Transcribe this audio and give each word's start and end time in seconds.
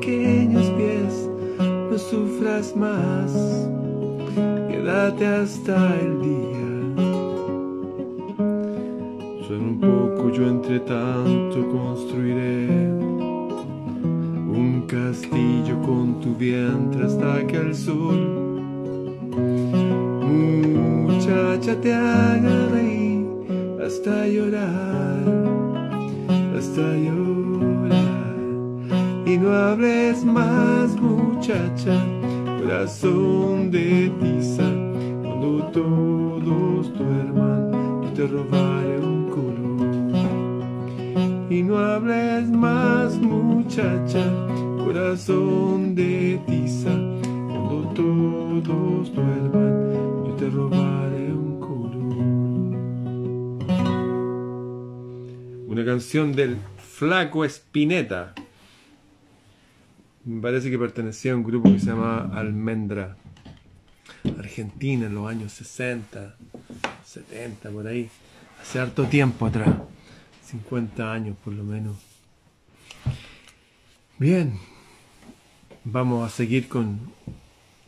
pequeños 0.00 0.66
pies, 0.70 1.28
no 1.58 1.98
sufras 1.98 2.74
más. 2.74 3.68
Quédate 4.70 5.26
hasta 5.26 5.94
el 6.00 6.22
día. 6.22 7.04
Suena 9.46 9.64
un 9.64 9.78
poco, 9.78 10.30
yo 10.32 10.48
entre 10.48 10.80
tanto 10.80 11.68
construiré 11.70 12.68
un 14.58 14.84
castillo 14.86 15.82
con 15.82 16.20
tu 16.20 16.34
vientre 16.34 17.04
hasta 17.04 17.46
que 17.46 17.56
el 17.58 17.74
sol, 17.74 18.39
Flaco 57.00 57.46
Espineta. 57.46 58.34
Me 60.26 60.42
parece 60.42 60.70
que 60.70 60.78
pertenecía 60.78 61.32
a 61.32 61.36
un 61.36 61.42
grupo 61.42 61.72
que 61.72 61.78
se 61.78 61.86
llama 61.86 62.30
Almendra. 62.34 63.16
Argentina 64.38 65.06
en 65.06 65.14
los 65.14 65.26
años 65.26 65.50
60, 65.52 66.36
70, 67.02 67.70
por 67.70 67.86
ahí. 67.86 68.10
Hace 68.60 68.80
harto 68.80 69.06
tiempo 69.06 69.46
atrás. 69.46 69.76
50 70.44 71.10
años 71.10 71.38
por 71.42 71.54
lo 71.54 71.64
menos. 71.64 71.96
Bien, 74.18 74.58
vamos 75.84 76.30
a 76.30 76.36
seguir 76.36 76.68
con 76.68 77.00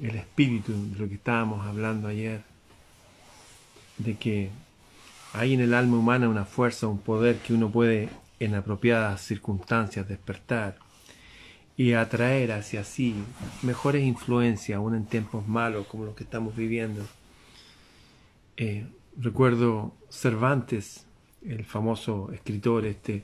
el 0.00 0.16
espíritu 0.16 0.72
de 0.72 0.98
lo 0.98 1.06
que 1.06 1.16
estábamos 1.16 1.66
hablando 1.66 2.08
ayer, 2.08 2.40
de 3.98 4.16
que 4.16 4.48
hay 5.34 5.52
en 5.52 5.60
el 5.60 5.74
alma 5.74 5.98
humana 5.98 6.30
una 6.30 6.46
fuerza, 6.46 6.86
un 6.86 6.96
poder 6.96 7.36
que 7.40 7.52
uno 7.52 7.70
puede 7.70 8.08
en 8.44 8.56
apropiadas 8.56 9.20
circunstancias 9.20 10.08
despertar 10.08 10.76
y 11.76 11.92
atraer 11.92 12.50
hacia 12.50 12.82
sí 12.82 13.14
mejores 13.62 14.02
influencias, 14.02 14.76
aún 14.76 14.96
en 14.96 15.06
tiempos 15.06 15.46
malos 15.46 15.86
como 15.86 16.04
los 16.04 16.16
que 16.16 16.24
estamos 16.24 16.56
viviendo. 16.56 17.06
Eh, 18.56 18.84
recuerdo 19.16 19.94
Cervantes, 20.10 21.06
el 21.46 21.64
famoso 21.64 22.30
escritor, 22.32 22.84
este 22.84 23.22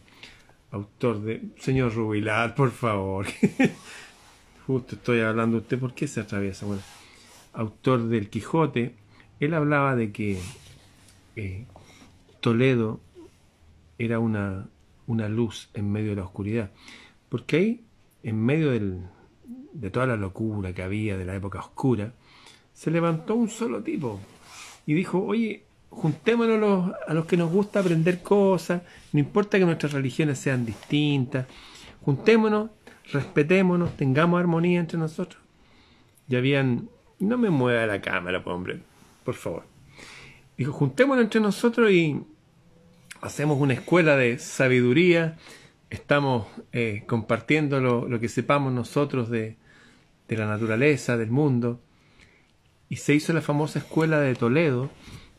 autor 0.70 1.20
de... 1.22 1.42
Señor 1.58 1.94
Rubilar, 1.94 2.54
por 2.54 2.70
favor. 2.70 3.26
Justo 4.68 4.94
estoy 4.94 5.20
hablando 5.20 5.56
de 5.56 5.62
usted, 5.62 5.78
¿por 5.80 5.94
qué 5.94 6.06
se 6.06 6.20
atraviesa? 6.20 6.64
Bueno, 6.64 6.82
autor 7.54 8.08
del 8.08 8.30
Quijote, 8.30 8.94
él 9.40 9.52
hablaba 9.52 9.96
de 9.96 10.12
que 10.12 10.38
eh, 11.34 11.66
Toledo 12.40 13.00
era 13.98 14.20
una, 14.20 14.68
una 15.08 15.28
luz 15.28 15.70
en 15.74 15.90
medio 15.90 16.10
de 16.10 16.16
la 16.16 16.24
oscuridad. 16.24 16.70
Porque 17.28 17.56
ahí, 17.56 17.84
en 18.22 18.40
medio 18.40 18.70
de 18.70 19.90
toda 19.90 20.06
la 20.06 20.16
locura 20.16 20.72
que 20.72 20.82
había 20.82 21.18
de 21.18 21.24
la 21.24 21.34
época 21.34 21.58
oscura, 21.58 22.12
se 22.72 22.92
levantó 22.92 23.34
un 23.34 23.48
solo 23.48 23.82
tipo 23.82 24.20
y 24.86 24.94
dijo, 24.94 25.20
oye, 25.24 25.64
juntémonos 25.90 26.92
a 27.06 27.14
los 27.14 27.26
que 27.26 27.36
nos 27.36 27.50
gusta 27.50 27.80
aprender 27.80 28.22
cosas, 28.22 28.82
no 29.12 29.18
importa 29.18 29.58
que 29.58 29.64
nuestras 29.64 29.92
religiones 29.92 30.38
sean 30.38 30.64
distintas, 30.64 31.46
juntémonos, 32.02 32.70
respetémonos, 33.12 33.96
tengamos 33.96 34.38
armonía 34.38 34.80
entre 34.80 34.98
nosotros. 34.98 35.42
Y 36.28 36.36
habían, 36.36 36.88
no 37.18 37.38
me 37.38 37.50
mueva 37.50 37.86
la 37.86 38.00
cámara, 38.00 38.44
pues, 38.44 38.54
hombre, 38.54 38.80
por 39.24 39.34
favor. 39.34 39.64
Dijo, 40.56 40.72
juntémonos 40.72 41.24
entre 41.24 41.40
nosotros 41.40 41.90
y 41.90 42.22
hacemos 43.20 43.60
una 43.60 43.74
escuela 43.74 44.16
de 44.16 44.38
sabiduría, 44.38 45.36
estamos 45.90 46.46
eh, 46.72 47.04
compartiendo 47.06 47.80
lo, 47.80 48.20
que 48.20 48.28
sepamos 48.28 48.72
nosotros 48.72 49.30
de, 49.30 49.56
de 50.28 50.36
la 50.36 50.46
naturaleza, 50.46 51.16
del 51.16 51.30
mundo. 51.30 51.80
Y 52.88 52.96
se 52.96 53.14
hizo 53.14 53.32
la 53.32 53.42
famosa 53.42 53.80
escuela 53.80 54.20
de 54.20 54.34
Toledo, 54.34 54.90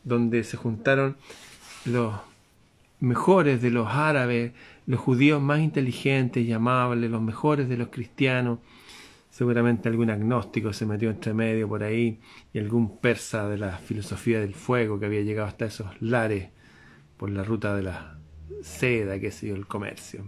donde 0.04 0.44
se 0.44 0.56
juntaron 0.56 1.16
los 1.84 2.14
mejores 3.00 3.62
de 3.62 3.70
los 3.70 3.88
árabes, 3.88 4.52
los 4.86 5.00
judíos 5.00 5.40
más 5.40 5.60
inteligentes 5.60 6.46
y 6.46 6.52
amables, 6.52 7.10
los 7.10 7.22
mejores 7.22 7.68
de 7.68 7.76
los 7.76 7.88
cristianos, 7.88 8.58
seguramente 9.30 9.88
algún 9.88 10.10
agnóstico 10.10 10.72
se 10.72 10.86
metió 10.86 11.10
entre 11.10 11.32
medio 11.32 11.68
por 11.68 11.82
ahí 11.82 12.20
y 12.52 12.58
algún 12.58 12.98
persa 12.98 13.48
de 13.48 13.58
la 13.58 13.78
filosofía 13.78 14.40
del 14.40 14.54
fuego 14.54 14.98
que 14.98 15.06
había 15.06 15.22
llegado 15.22 15.48
hasta 15.48 15.66
esos 15.66 15.88
lares 16.00 16.50
por 17.20 17.28
la 17.28 17.44
ruta 17.44 17.76
de 17.76 17.82
la 17.82 18.16
seda, 18.62 19.20
que 19.20 19.30
sé 19.30 19.48
yo, 19.48 19.54
el 19.54 19.66
comercio. 19.66 20.24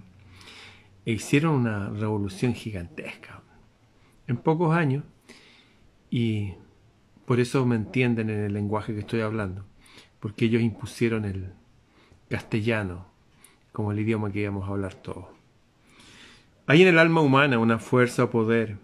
E 1.06 1.12
hicieron 1.12 1.54
una 1.54 1.88
revolución 1.88 2.52
gigantesca 2.52 3.40
en 4.26 4.36
pocos 4.36 4.76
años 4.76 5.02
y 6.10 6.52
por 7.24 7.40
eso 7.40 7.64
me 7.64 7.76
entienden 7.76 8.28
en 8.28 8.40
el 8.40 8.52
lenguaje 8.52 8.92
que 8.92 9.00
estoy 9.00 9.22
hablando, 9.22 9.64
porque 10.20 10.44
ellos 10.44 10.60
impusieron 10.60 11.24
el 11.24 11.54
castellano 12.28 13.06
como 13.72 13.92
el 13.92 14.00
idioma 14.00 14.30
que 14.30 14.40
íbamos 14.42 14.68
a 14.68 14.72
hablar 14.72 14.92
todos. 14.92 15.28
Hay 16.66 16.82
en 16.82 16.88
el 16.88 16.98
alma 16.98 17.22
humana 17.22 17.58
una 17.58 17.78
fuerza 17.78 18.24
o 18.24 18.30
poder 18.30 18.76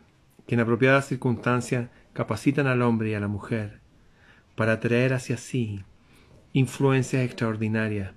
que 0.47 0.55
en 0.55 0.63
apropiadas 0.63 1.09
circunstancias 1.09 1.91
capacitan 2.15 2.69
al 2.69 2.81
hombre 2.81 3.11
y 3.11 3.15
a 3.15 3.21
la 3.21 3.29
mujer 3.29 3.81
para 4.55 4.73
atraer 4.73 5.13
hacia 5.13 5.37
sí 5.37 5.85
influencias 6.53 7.25
extraordinarias 7.25 8.13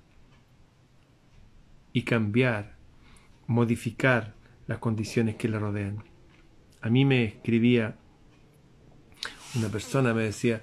y 1.92 2.02
cambiar, 2.02 2.76
modificar 3.46 4.34
las 4.66 4.78
condiciones 4.78 5.36
que 5.36 5.48
le 5.48 5.58
rodean. 5.58 6.02
A 6.80 6.88
mí 6.88 7.04
me 7.04 7.24
escribía 7.24 7.96
una 9.54 9.68
persona, 9.68 10.14
me 10.14 10.22
decía, 10.22 10.62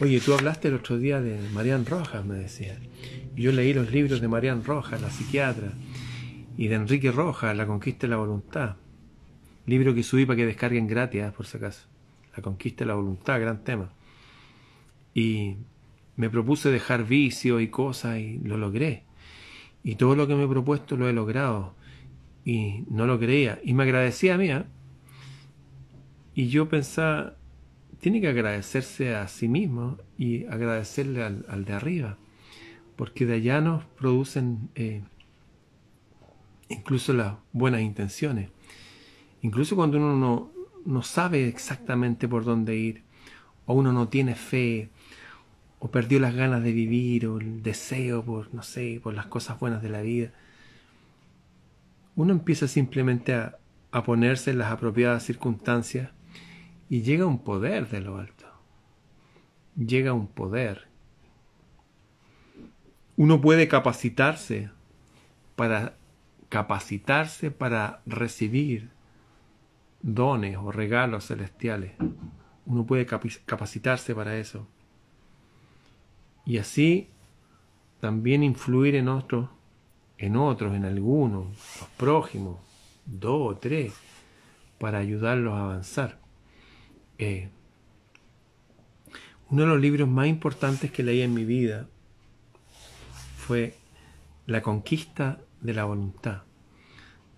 oye, 0.00 0.20
tú 0.20 0.32
hablaste 0.32 0.68
el 0.68 0.74
otro 0.74 0.98
día 0.98 1.20
de 1.20 1.38
Marian 1.52 1.84
Rojas, 1.84 2.24
me 2.24 2.36
decía. 2.36 2.78
Yo 3.36 3.52
leí 3.52 3.74
los 3.74 3.90
libros 3.92 4.20
de 4.20 4.28
Marian 4.28 4.64
Rojas, 4.64 5.00
la 5.00 5.10
psiquiatra, 5.10 5.72
y 6.56 6.68
de 6.68 6.74
Enrique 6.74 7.12
Rojas, 7.12 7.56
La 7.56 7.66
conquista 7.66 8.06
de 8.06 8.10
la 8.10 8.16
voluntad. 8.16 8.76
Libro 9.66 9.94
que 9.94 10.02
subí 10.02 10.26
para 10.26 10.36
que 10.36 10.46
descarguen 10.46 10.86
gratis, 10.86 11.22
por 11.36 11.46
si 11.46 11.58
acaso. 11.58 11.86
La 12.36 12.42
conquista 12.42 12.84
de 12.84 12.88
la 12.88 12.94
voluntad, 12.94 13.40
gran 13.40 13.62
tema. 13.62 13.92
Y 15.14 15.56
me 16.20 16.28
propuse 16.28 16.70
dejar 16.70 17.06
vicio 17.06 17.60
y 17.60 17.68
cosas 17.68 18.18
y 18.18 18.38
lo 18.40 18.58
logré. 18.58 19.04
Y 19.82 19.94
todo 19.94 20.14
lo 20.14 20.28
que 20.28 20.34
me 20.34 20.44
he 20.44 20.48
propuesto 20.48 20.98
lo 20.98 21.08
he 21.08 21.14
logrado. 21.14 21.74
Y 22.44 22.84
no 22.90 23.06
lo 23.06 23.18
creía. 23.18 23.58
Y 23.64 23.72
me 23.72 23.84
agradecía 23.84 24.34
a 24.34 24.36
mí. 24.36 24.50
Y 26.34 26.48
yo 26.48 26.68
pensaba, 26.68 27.36
tiene 28.00 28.20
que 28.20 28.28
agradecerse 28.28 29.14
a 29.14 29.28
sí 29.28 29.48
mismo 29.48 29.96
y 30.18 30.44
agradecerle 30.44 31.22
al, 31.22 31.64
de 31.64 31.72
arriba. 31.72 32.18
Porque 32.96 33.24
de 33.24 33.36
allá 33.36 33.62
nos 33.62 33.86
producen 33.86 34.68
eh, 34.74 35.00
incluso 36.68 37.14
las 37.14 37.36
buenas 37.54 37.80
intenciones. 37.80 38.50
Incluso 39.40 39.74
cuando 39.74 39.96
uno 39.96 40.16
no, 40.16 40.52
no 40.84 41.02
sabe 41.02 41.48
exactamente 41.48 42.28
por 42.28 42.44
dónde 42.44 42.76
ir, 42.76 43.04
o 43.64 43.72
uno 43.72 43.90
no 43.90 44.08
tiene 44.08 44.34
fe, 44.34 44.90
o 45.80 45.90
perdió 45.90 46.20
las 46.20 46.34
ganas 46.34 46.62
de 46.62 46.72
vivir, 46.72 47.26
o 47.26 47.38
el 47.38 47.62
deseo 47.62 48.22
por, 48.22 48.54
no 48.54 48.62
sé, 48.62 49.00
por 49.02 49.14
las 49.14 49.26
cosas 49.26 49.58
buenas 49.58 49.82
de 49.82 49.88
la 49.88 50.02
vida, 50.02 50.30
uno 52.14 52.32
empieza 52.32 52.68
simplemente 52.68 53.34
a, 53.34 53.58
a 53.90 54.04
ponerse 54.04 54.50
en 54.50 54.58
las 54.58 54.70
apropiadas 54.70 55.24
circunstancias 55.24 56.10
y 56.88 57.02
llega 57.02 57.26
un 57.26 57.42
poder 57.42 57.88
de 57.88 58.00
lo 58.02 58.18
alto. 58.18 58.46
Llega 59.74 60.12
un 60.12 60.26
poder. 60.26 60.86
Uno 63.16 63.40
puede 63.40 63.66
capacitarse 63.66 64.70
para 65.56 65.94
capacitarse 66.50 67.50
para 67.50 68.02
recibir 68.04 68.90
dones 70.02 70.58
o 70.58 70.72
regalos 70.72 71.28
celestiales. 71.28 71.92
Uno 72.66 72.84
puede 72.84 73.06
capacitarse 73.06 74.14
para 74.14 74.36
eso. 74.36 74.66
Y 76.50 76.58
así 76.58 77.06
también 78.00 78.42
influir 78.42 78.96
en 78.96 79.06
otros, 79.06 79.48
en 80.18 80.34
otros, 80.34 80.74
en 80.74 80.84
algunos, 80.84 81.46
los 81.46 81.88
prójimos, 81.96 82.58
dos 83.06 83.54
o 83.54 83.56
tres, 83.56 83.92
para 84.80 84.98
ayudarlos 84.98 85.54
a 85.54 85.62
avanzar. 85.62 86.18
Eh, 87.18 87.50
uno 89.48 89.62
de 89.62 89.68
los 89.68 89.80
libros 89.80 90.08
más 90.08 90.26
importantes 90.26 90.90
que 90.90 91.04
leí 91.04 91.22
en 91.22 91.34
mi 91.34 91.44
vida 91.44 91.86
fue 93.36 93.76
La 94.46 94.60
conquista 94.60 95.38
de 95.60 95.72
la 95.72 95.84
voluntad, 95.84 96.42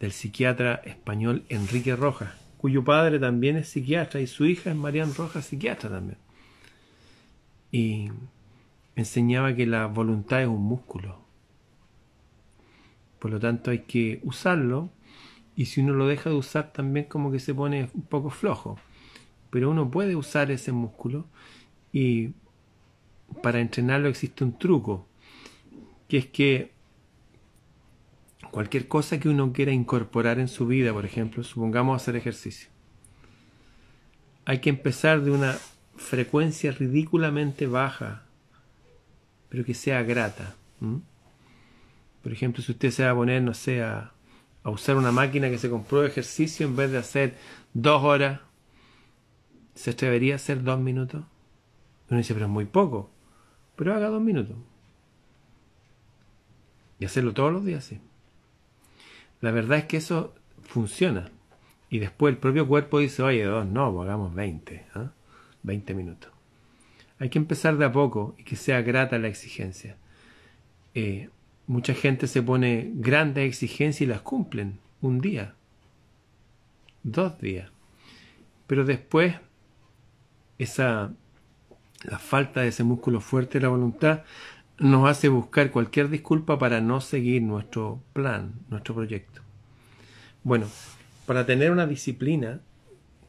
del 0.01 0.13
psiquiatra 0.13 0.77
español 0.87 1.45
Enrique 1.51 1.95
Rojas, 1.97 2.33
cuyo 2.57 2.83
padre 2.83 3.19
también 3.19 3.59
es 3.59 3.69
psiquiatra 3.69 4.23
y 4.23 4.27
su 4.27 4.47
hija 4.47 4.71
es 4.71 4.77
Marian 4.77 5.15
Rojas, 5.15 5.45
psiquiatra 5.45 5.91
también. 5.91 6.19
Y 7.71 8.09
enseñaba 8.97 9.55
que 9.55 9.67
la 9.67 9.87
voluntad 9.87 10.43
es 10.43 10.49
un 10.49 10.63
músculo. 10.63 11.21
Por 13.19 13.31
lo 13.31 13.41
tanto 13.41 13.71
hay 13.71 13.81
que 13.81 14.21
usarlo 14.25 14.91
y 15.55 15.67
si 15.67 15.81
uno 15.81 15.93
lo 15.93 16.07
deja 16.07 16.31
de 16.31 16.37
usar 16.37 16.73
también 16.73 17.07
como 17.07 17.31
que 17.31 17.39
se 17.39 17.55
pone 17.55 17.89
un 17.95 18.03
poco 18.03 18.31
flojo. 18.31 18.79
Pero 19.51 19.71
uno 19.71 19.91
puede 19.91 20.17
usar 20.17 20.51
ese 20.51 20.73
músculo 20.73 21.27
y 21.93 22.33
para 23.43 23.61
entrenarlo 23.61 24.09
existe 24.09 24.45
un 24.45 24.59
truco, 24.59 25.07
que 26.09 26.19
es 26.19 26.27
que 26.27 26.73
cualquier 28.51 28.89
cosa 28.89 29.19
que 29.21 29.29
uno 29.29 29.53
quiera 29.53 29.73
incorporar 29.73 30.39
en 30.39 30.49
su 30.49 30.67
vida, 30.67 30.93
por 30.93 31.05
ejemplo, 31.07 31.43
supongamos 31.43 32.01
hacer 32.01 32.17
ejercicio. 32.17 32.69
Hay 34.45 34.61
que 34.61 34.71
empezar 34.71 35.23
de 35.23 35.31
una 35.31 35.57
frecuencia 35.97 36.73
ridículamente 36.73 37.67
baja, 37.67 38.25
pero 39.53 39.67
que 39.67 39.75
sea 39.75 40.03
grata. 40.03 40.55
Por 42.23 42.33
ejemplo, 42.33 42.63
si 42.63 42.73
usted 42.73 42.91
se 42.91 43.05
va 43.05 43.11
a 43.11 43.15
poner, 43.15 43.43
no 43.43 43.53
sé, 43.53 43.83
a, 43.83 44.15
usar 44.65 44.97
una 44.97 45.13
máquina 45.13 45.51
que 45.51 45.59
se 45.59 45.69
compró 45.69 46.07
ejercicio 46.07 46.67
en 46.67 46.75
vez 46.75 46.91
de 46.91 46.97
hacer 46.97 47.37
dos 47.75 48.03
horas, 48.03 48.41
¿se 49.75 49.91
atrevería 49.91 50.33
a 50.33 50.37
hacer 50.37 50.63
dos 50.63 50.81
minutos? 50.81 51.25
Uno 52.09 52.17
dice, 52.17 52.33
pero 52.33 52.47
es 52.47 52.51
muy 52.51 52.65
poco. 52.65 53.11
Pero 53.77 53.95
haga 53.95 54.09
dos 54.09 54.23
minutos. 54.23 54.57
Y 56.99 57.05
hacerlo 57.05 57.35
todos 57.35 57.53
los 57.53 57.63
días, 57.63 57.85
sí. 57.85 58.01
La 59.43 59.51
verdad 59.51 59.77
es 59.77 59.85
que 59.85 59.99
eso 59.99 60.33
funciona. 60.63 61.31
Y 61.91 61.99
después 61.99 62.33
el 62.33 62.39
propio 62.39 62.67
cuerpo 62.67 63.01
dice, 63.01 63.23
oye, 63.23 63.45
dos, 63.45 63.67
no, 63.67 63.93
pues 63.93 64.09
hagamos 64.09 64.35
20, 64.35 64.87
20 65.63 65.95
minutos. 65.95 66.33
Hay 67.23 67.29
que 67.29 67.39
empezar 67.39 67.77
de 67.77 67.85
a 67.85 67.93
poco 67.93 68.35
y 68.37 68.43
que 68.43 68.57
sea 68.57 68.83
grata 68.83 69.17
la 69.17 69.29
exigencia. 69.29 69.97
Eh, 70.93 71.29
mucha 71.69 71.95
gente 71.95 72.27
se 72.27 72.43
pone 72.43 72.91
grandes 72.97 73.47
exigencias 73.47 74.01
y 74.01 74.07
las 74.07 74.23
cumplen 74.23 74.81
un 75.01 75.21
día, 75.21 75.55
dos 77.05 77.41
días. 77.41 77.71
Pero 78.67 78.85
después, 78.85 79.37
esa, 80.59 81.13
la 82.03 82.19
falta 82.19 82.63
de 82.63 82.69
ese 82.71 82.83
músculo 82.83 83.21
fuerte 83.21 83.61
de 83.61 83.67
la 83.67 83.69
voluntad 83.69 84.25
nos 84.81 85.09
hace 85.09 85.29
buscar 85.29 85.71
cualquier 85.71 86.09
disculpa 86.09 86.59
para 86.59 86.81
no 86.81 87.01
seguir 87.01 87.41
nuestro 87.41 88.03
plan, 88.15 88.55
nuestro 88.69 88.97
proyecto. 88.97 89.43
Bueno, 90.43 90.67
para 91.27 91.47
tener 91.47 91.71
una 91.71 91.87
disciplina 91.87 92.59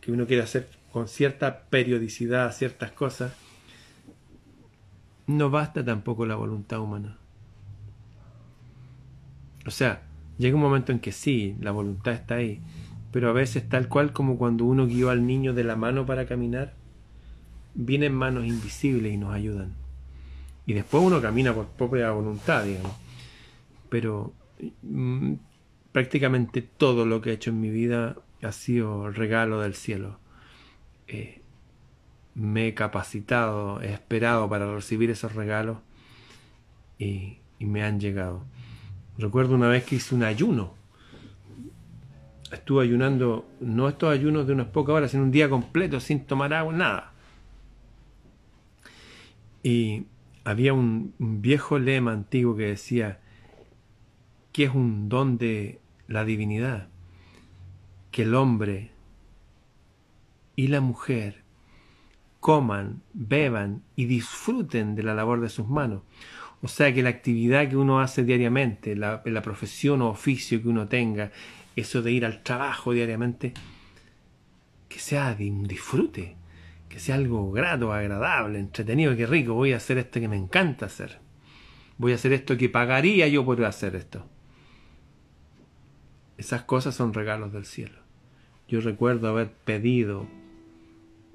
que 0.01 0.11
uno 0.11 0.25
quiere 0.25 0.41
hacer 0.41 0.67
con 0.91 1.07
cierta 1.07 1.65
periodicidad 1.65 2.51
ciertas 2.53 2.91
cosas, 2.91 3.42
no 5.27 5.49
basta 5.49 5.83
tampoco 5.83 6.25
la 6.25 6.35
voluntad 6.35 6.79
humana. 6.79 7.17
O 9.65 9.71
sea, 9.71 10.03
llega 10.37 10.55
un 10.55 10.61
momento 10.61 10.91
en 10.91 10.99
que 10.99 11.11
sí, 11.11 11.55
la 11.61 11.71
voluntad 11.71 12.13
está 12.13 12.35
ahí, 12.35 12.61
pero 13.11 13.29
a 13.29 13.33
veces 13.33 13.67
tal 13.69 13.87
cual 13.87 14.11
como 14.11 14.37
cuando 14.37 14.65
uno 14.65 14.87
guió 14.87 15.09
al 15.09 15.25
niño 15.25 15.53
de 15.53 15.63
la 15.63 15.75
mano 15.75 16.05
para 16.05 16.25
caminar, 16.25 16.73
vienen 17.75 18.13
manos 18.13 18.45
invisibles 18.45 19.13
y 19.13 19.17
nos 19.17 19.33
ayudan. 19.33 19.73
Y 20.65 20.73
después 20.73 21.03
uno 21.03 21.21
camina 21.21 21.53
por 21.53 21.67
propia 21.67 22.11
voluntad, 22.11 22.63
digamos. 22.63 22.93
Pero 23.89 24.33
mm, 24.81 25.33
prácticamente 25.91 26.61
todo 26.61 27.05
lo 27.05 27.21
que 27.21 27.31
he 27.31 27.33
hecho 27.33 27.51
en 27.51 27.61
mi 27.61 27.69
vida 27.69 28.15
ha 28.41 28.51
sido 28.51 29.09
regalo 29.11 29.61
del 29.61 29.75
cielo. 29.75 30.19
Eh, 31.07 31.42
me 32.35 32.67
he 32.67 32.73
capacitado, 32.73 33.81
he 33.81 33.93
esperado 33.93 34.49
para 34.49 34.73
recibir 34.73 35.09
esos 35.09 35.35
regalos 35.35 35.77
y, 36.97 37.37
me 37.59 37.81
han 37.81 37.99
llegado. 37.99 38.43
Recuerdo 39.17 39.55
una 39.55 39.69
vez 39.69 39.85
que 39.85 39.95
hice 39.95 40.13
un 40.13 40.23
ayuno. 40.23 40.73
Estuve 42.51 42.83
ayunando, 42.83 43.47
no 43.61 43.87
estos 43.87 44.11
ayunos 44.11 44.45
de 44.45 44.53
unas 44.53 44.67
pocas 44.67 44.95
horas, 44.95 45.11
sino 45.11 45.23
un 45.23 45.31
día 45.31 45.49
completo 45.49 46.01
sin 46.01 46.25
tomar 46.25 46.53
agua, 46.53 46.73
nada. 46.73 47.13
Y 49.63 50.07
había 50.43 50.73
un, 50.73 51.13
viejo 51.17 51.79
lema 51.79 52.11
antiguo 52.11 52.57
que 52.57 52.65
decía 52.65 53.21
que 54.51 54.65
es 54.65 54.75
un 54.75 55.07
don 55.07 55.37
de 55.37 55.79
la 56.09 56.25
divinidad, 56.25 56.89
que 58.11 58.23
el 58.23 58.35
hombre 58.35 58.91
y 60.57 60.67
la 60.67 60.81
mujer 60.81 61.42
coman, 62.43 63.01
beban 63.13 63.83
y 63.95 64.03
disfruten 64.03 64.95
de 64.95 65.03
la 65.03 65.15
labor 65.15 65.39
de 65.39 65.47
sus 65.47 65.65
manos. 65.65 66.01
O 66.61 66.67
sea 66.67 66.93
que 66.93 67.01
la 67.01 67.07
actividad 67.07 67.69
que 67.69 67.77
uno 67.77 68.01
hace 68.01 68.25
diariamente, 68.25 68.97
la, 68.97 69.23
profesión 69.41 70.01
o 70.01 70.09
oficio 70.09 70.61
que 70.61 70.67
uno 70.67 70.89
tenga, 70.89 71.31
eso 71.77 72.01
de 72.01 72.11
ir 72.11 72.25
al 72.25 72.43
trabajo 72.43 72.91
diariamente, 72.91 73.53
que 74.89 74.99
sea 74.99 75.33
de 75.35 75.49
un 75.49 75.63
disfrute, 75.63 76.35
que 76.89 76.99
sea 76.99 77.15
algo 77.15 77.49
grato, 77.53 77.93
agradable, 77.93 78.59
entretenido, 78.59 79.15
que 79.15 79.25
rico, 79.25 79.53
voy 79.53 79.71
a 79.71 79.77
hacer 79.77 79.97
esto 79.97 80.19
que 80.19 80.27
me 80.27 80.35
encanta 80.35 80.87
hacer. 80.87 81.19
Voy 81.97 82.11
a 82.11 82.15
hacer 82.15 82.33
esto 82.33 82.57
que 82.57 82.67
pagaría 82.67 83.25
yo 83.29 83.45
por 83.45 83.63
hacer 83.63 83.95
esto. 83.95 84.27
Esas 86.37 86.63
cosas 86.63 86.93
son 86.93 87.13
regalos 87.13 87.53
del 87.53 87.63
cielo. 87.63 87.99
Yo 88.67 88.81
recuerdo 88.81 89.29
haber 89.29 89.53
pedido 89.53 90.27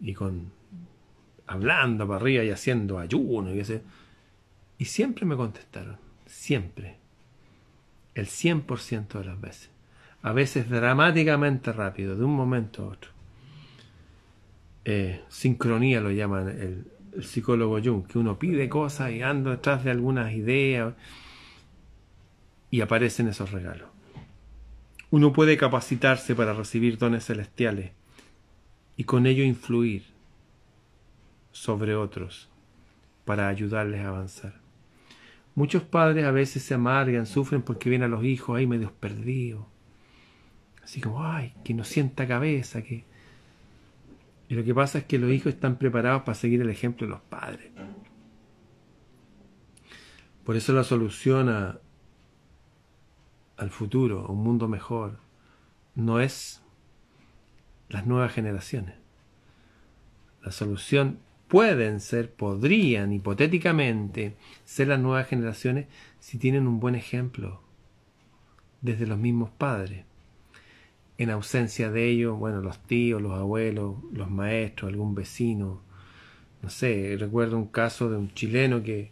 y 0.02 0.12
con 0.12 0.57
hablando 1.48 2.06
para 2.06 2.20
arriba 2.20 2.44
y 2.44 2.50
haciendo 2.50 2.98
ayuno 2.98 3.54
y 3.54 3.60
ese 3.60 3.82
y 4.78 4.84
siempre 4.84 5.26
me 5.26 5.36
contestaron, 5.36 5.96
siempre. 6.26 6.96
El 8.14 8.26
100% 8.26 9.18
de 9.18 9.24
las 9.24 9.40
veces. 9.40 9.70
A 10.22 10.32
veces 10.32 10.70
dramáticamente 10.70 11.72
rápido, 11.72 12.16
de 12.16 12.24
un 12.24 12.34
momento 12.34 12.84
a 12.84 12.86
otro. 12.88 13.10
Eh, 14.84 15.22
sincronía 15.28 16.00
lo 16.00 16.10
llaman 16.10 16.48
el, 16.48 16.86
psicólogo 17.22 17.80
Jung, 17.82 18.06
que 18.06 18.18
uno 18.18 18.38
pide 18.38 18.68
cosas 18.68 19.10
y 19.10 19.22
anda 19.22 19.50
detrás 19.50 19.82
de 19.82 19.90
algunas 19.90 20.32
ideas 20.32 20.94
y 22.70 22.80
aparecen 22.80 23.26
esos 23.26 23.50
regalos. 23.50 23.88
Uno 25.10 25.32
puede 25.32 25.56
capacitarse 25.56 26.36
para 26.36 26.52
recibir 26.52 26.96
dones 26.96 27.24
celestiales 27.24 27.90
y 28.96 29.04
con 29.04 29.26
ello 29.26 29.42
influir 29.42 30.04
sobre 31.52 31.94
otros 31.94 32.48
para 33.24 33.48
ayudarles 33.48 34.00
a 34.00 34.08
avanzar. 34.08 34.60
Muchos 35.54 35.82
padres 35.82 36.24
a 36.24 36.30
veces 36.30 36.62
se 36.62 36.74
amargan, 36.74 37.26
sufren 37.26 37.62
porque 37.62 37.90
ven 37.90 38.02
a 38.02 38.08
los 38.08 38.24
hijos 38.24 38.56
ahí 38.56 38.66
medios 38.66 38.92
perdidos. 38.92 39.66
Así 40.82 41.00
como, 41.00 41.24
ay, 41.24 41.54
que 41.64 41.74
no 41.74 41.84
sienta 41.84 42.26
cabeza, 42.26 42.82
que... 42.82 43.04
Y 44.48 44.54
lo 44.54 44.64
que 44.64 44.74
pasa 44.74 44.98
es 44.98 45.04
que 45.04 45.18
los 45.18 45.30
hijos 45.30 45.52
están 45.52 45.76
preparados 45.76 46.22
para 46.22 46.34
seguir 46.34 46.62
el 46.62 46.70
ejemplo 46.70 47.06
de 47.06 47.10
los 47.10 47.20
padres. 47.20 47.70
Por 50.44 50.56
eso 50.56 50.72
la 50.72 50.84
solución 50.84 51.50
a, 51.50 51.78
al 53.58 53.70
futuro, 53.70 54.24
a 54.26 54.32
un 54.32 54.42
mundo 54.42 54.68
mejor, 54.68 55.18
no 55.94 56.20
es 56.20 56.62
las 57.88 58.06
nuevas 58.06 58.32
generaciones. 58.32 58.94
La 60.42 60.52
solución 60.52 61.18
pueden 61.48 62.00
ser, 62.00 62.30
podrían 62.30 63.12
hipotéticamente 63.12 64.36
ser 64.64 64.88
las 64.88 65.00
nuevas 65.00 65.26
generaciones 65.26 65.86
si 66.20 66.38
tienen 66.38 66.66
un 66.66 66.78
buen 66.78 66.94
ejemplo 66.94 67.62
desde 68.80 69.06
los 69.06 69.18
mismos 69.18 69.50
padres. 69.50 70.04
En 71.16 71.30
ausencia 71.30 71.90
de 71.90 72.08
ellos, 72.08 72.38
bueno, 72.38 72.60
los 72.60 72.78
tíos, 72.84 73.20
los 73.20 73.32
abuelos, 73.32 73.96
los 74.12 74.30
maestros, 74.30 74.90
algún 74.90 75.14
vecino. 75.14 75.80
No 76.62 76.70
sé, 76.70 77.16
recuerdo 77.18 77.56
un 77.56 77.66
caso 77.66 78.08
de 78.10 78.16
un 78.16 78.32
chileno 78.34 78.82
que 78.82 79.10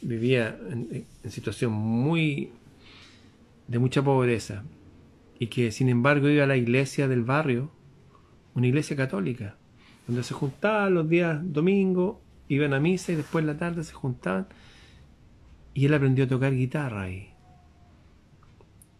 vivía 0.00 0.56
en, 0.70 1.06
en 1.22 1.30
situación 1.30 1.72
muy 1.72 2.50
de 3.68 3.78
mucha 3.78 4.02
pobreza 4.02 4.64
y 5.38 5.48
que 5.48 5.72
sin 5.72 5.88
embargo 5.88 6.28
iba 6.28 6.44
a 6.44 6.46
la 6.46 6.56
iglesia 6.56 7.08
del 7.08 7.24
barrio, 7.24 7.70
una 8.54 8.66
iglesia 8.66 8.96
católica, 8.96 9.56
donde 10.06 10.22
se 10.22 10.34
juntaban 10.34 10.94
los 10.94 11.08
días 11.08 11.40
domingos, 11.42 12.16
iban 12.48 12.74
a 12.74 12.80
misa 12.80 13.12
y 13.12 13.16
después 13.16 13.42
en 13.42 13.46
la 13.46 13.56
tarde 13.56 13.84
se 13.84 13.92
juntaban. 13.92 14.46
Y 15.72 15.86
él 15.86 15.94
aprendió 15.94 16.24
a 16.24 16.28
tocar 16.28 16.54
guitarra 16.54 17.02
ahí. 17.02 17.30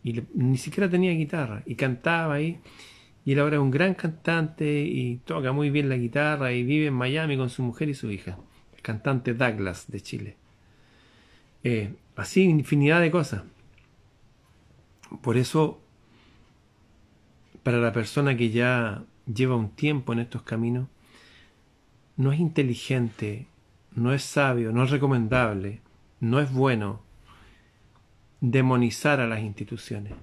Y 0.02 0.22
ni 0.34 0.58
siquiera 0.58 0.90
tenía 0.90 1.12
guitarra. 1.12 1.62
Y 1.66 1.76
cantaba 1.76 2.34
ahí. 2.34 2.58
Y 3.24 3.32
él 3.32 3.40
ahora 3.40 3.56
es 3.56 3.62
un 3.62 3.70
gran 3.70 3.94
cantante 3.94 4.82
y 4.82 5.16
toca 5.24 5.52
muy 5.52 5.70
bien 5.70 5.88
la 5.88 5.96
guitarra 5.96 6.52
y 6.52 6.62
vive 6.62 6.88
en 6.88 6.94
Miami 6.94 7.36
con 7.36 7.48
su 7.48 7.62
mujer 7.62 7.88
y 7.88 7.94
su 7.94 8.10
hija. 8.10 8.38
El 8.74 8.82
cantante 8.82 9.34
Douglas 9.34 9.86
de 9.88 10.00
Chile. 10.00 10.36
Eh, 11.62 11.94
así 12.16 12.42
infinidad 12.42 13.00
de 13.00 13.10
cosas. 13.10 13.44
Por 15.22 15.36
eso, 15.36 15.80
para 17.62 17.78
la 17.78 17.92
persona 17.92 18.36
que 18.36 18.50
ya 18.50 19.04
lleva 19.32 19.56
un 19.56 19.70
tiempo 19.70 20.12
en 20.12 20.18
estos 20.18 20.42
caminos, 20.42 20.88
no 22.16 22.32
es 22.32 22.40
inteligente, 22.40 23.46
no 23.94 24.12
es 24.12 24.22
sabio, 24.22 24.72
no 24.72 24.84
es 24.84 24.90
recomendable, 24.90 25.80
no 26.20 26.40
es 26.40 26.52
bueno 26.52 27.02
demonizar 28.40 29.20
a 29.20 29.26
las 29.26 29.40
instituciones. 29.40 30.14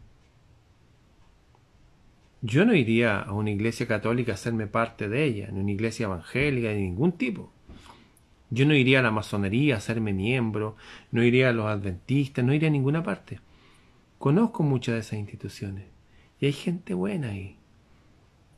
Yo 2.42 2.66
no 2.66 2.74
iría 2.74 3.20
a 3.20 3.34
una 3.34 3.52
iglesia 3.52 3.88
católica 3.88 4.32
a 4.32 4.36
hacerme 4.36 4.68
parte 4.68 5.10
de 5.10 5.24
ella, 5.24 5.50
ni 5.52 5.60
una 5.60 5.72
iglesia 5.72 6.06
evangélica 6.06 6.70
de 6.70 6.82
ningún 6.82 7.12
tipo. 7.12 7.52
Yo 8.50 8.66
no 8.66 8.74
iría 8.74 9.00
a 9.00 9.04
la 9.04 9.12
masonería 9.12 9.76
a 9.76 9.78
hacerme 9.78 10.12
miembro, 10.12 10.76
no 11.12 11.24
iría 11.24 11.50
a 11.50 11.54
los 11.54 11.68
adventistas, 11.68 12.44
no 12.44 12.54
iría 12.54 12.70
a 12.70 12.72
ninguna 12.72 13.04
parte. 13.04 13.40
Conozco 14.18 14.64
muchas 14.64 14.96
de 14.96 15.02
esas 15.02 15.20
instituciones 15.20 15.86
y 16.40 16.48
hay 16.48 16.54
gente 16.54 16.94
buena 16.94 17.30
ahí. 17.30 17.61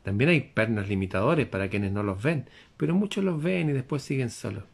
También 0.04 0.30
hay 0.30 0.42
pernos 0.42 0.90
limitadores 0.90 1.48
para 1.48 1.70
quienes 1.70 1.92
no 1.92 2.04
los 2.04 2.22
ven, 2.22 2.50
pero 2.78 2.94
muchos 2.94 3.24
los 3.24 3.42
ven 3.42 3.70
y 3.70 3.74
después 3.74 4.04
siguen 4.04 4.30
solos. 4.30 4.66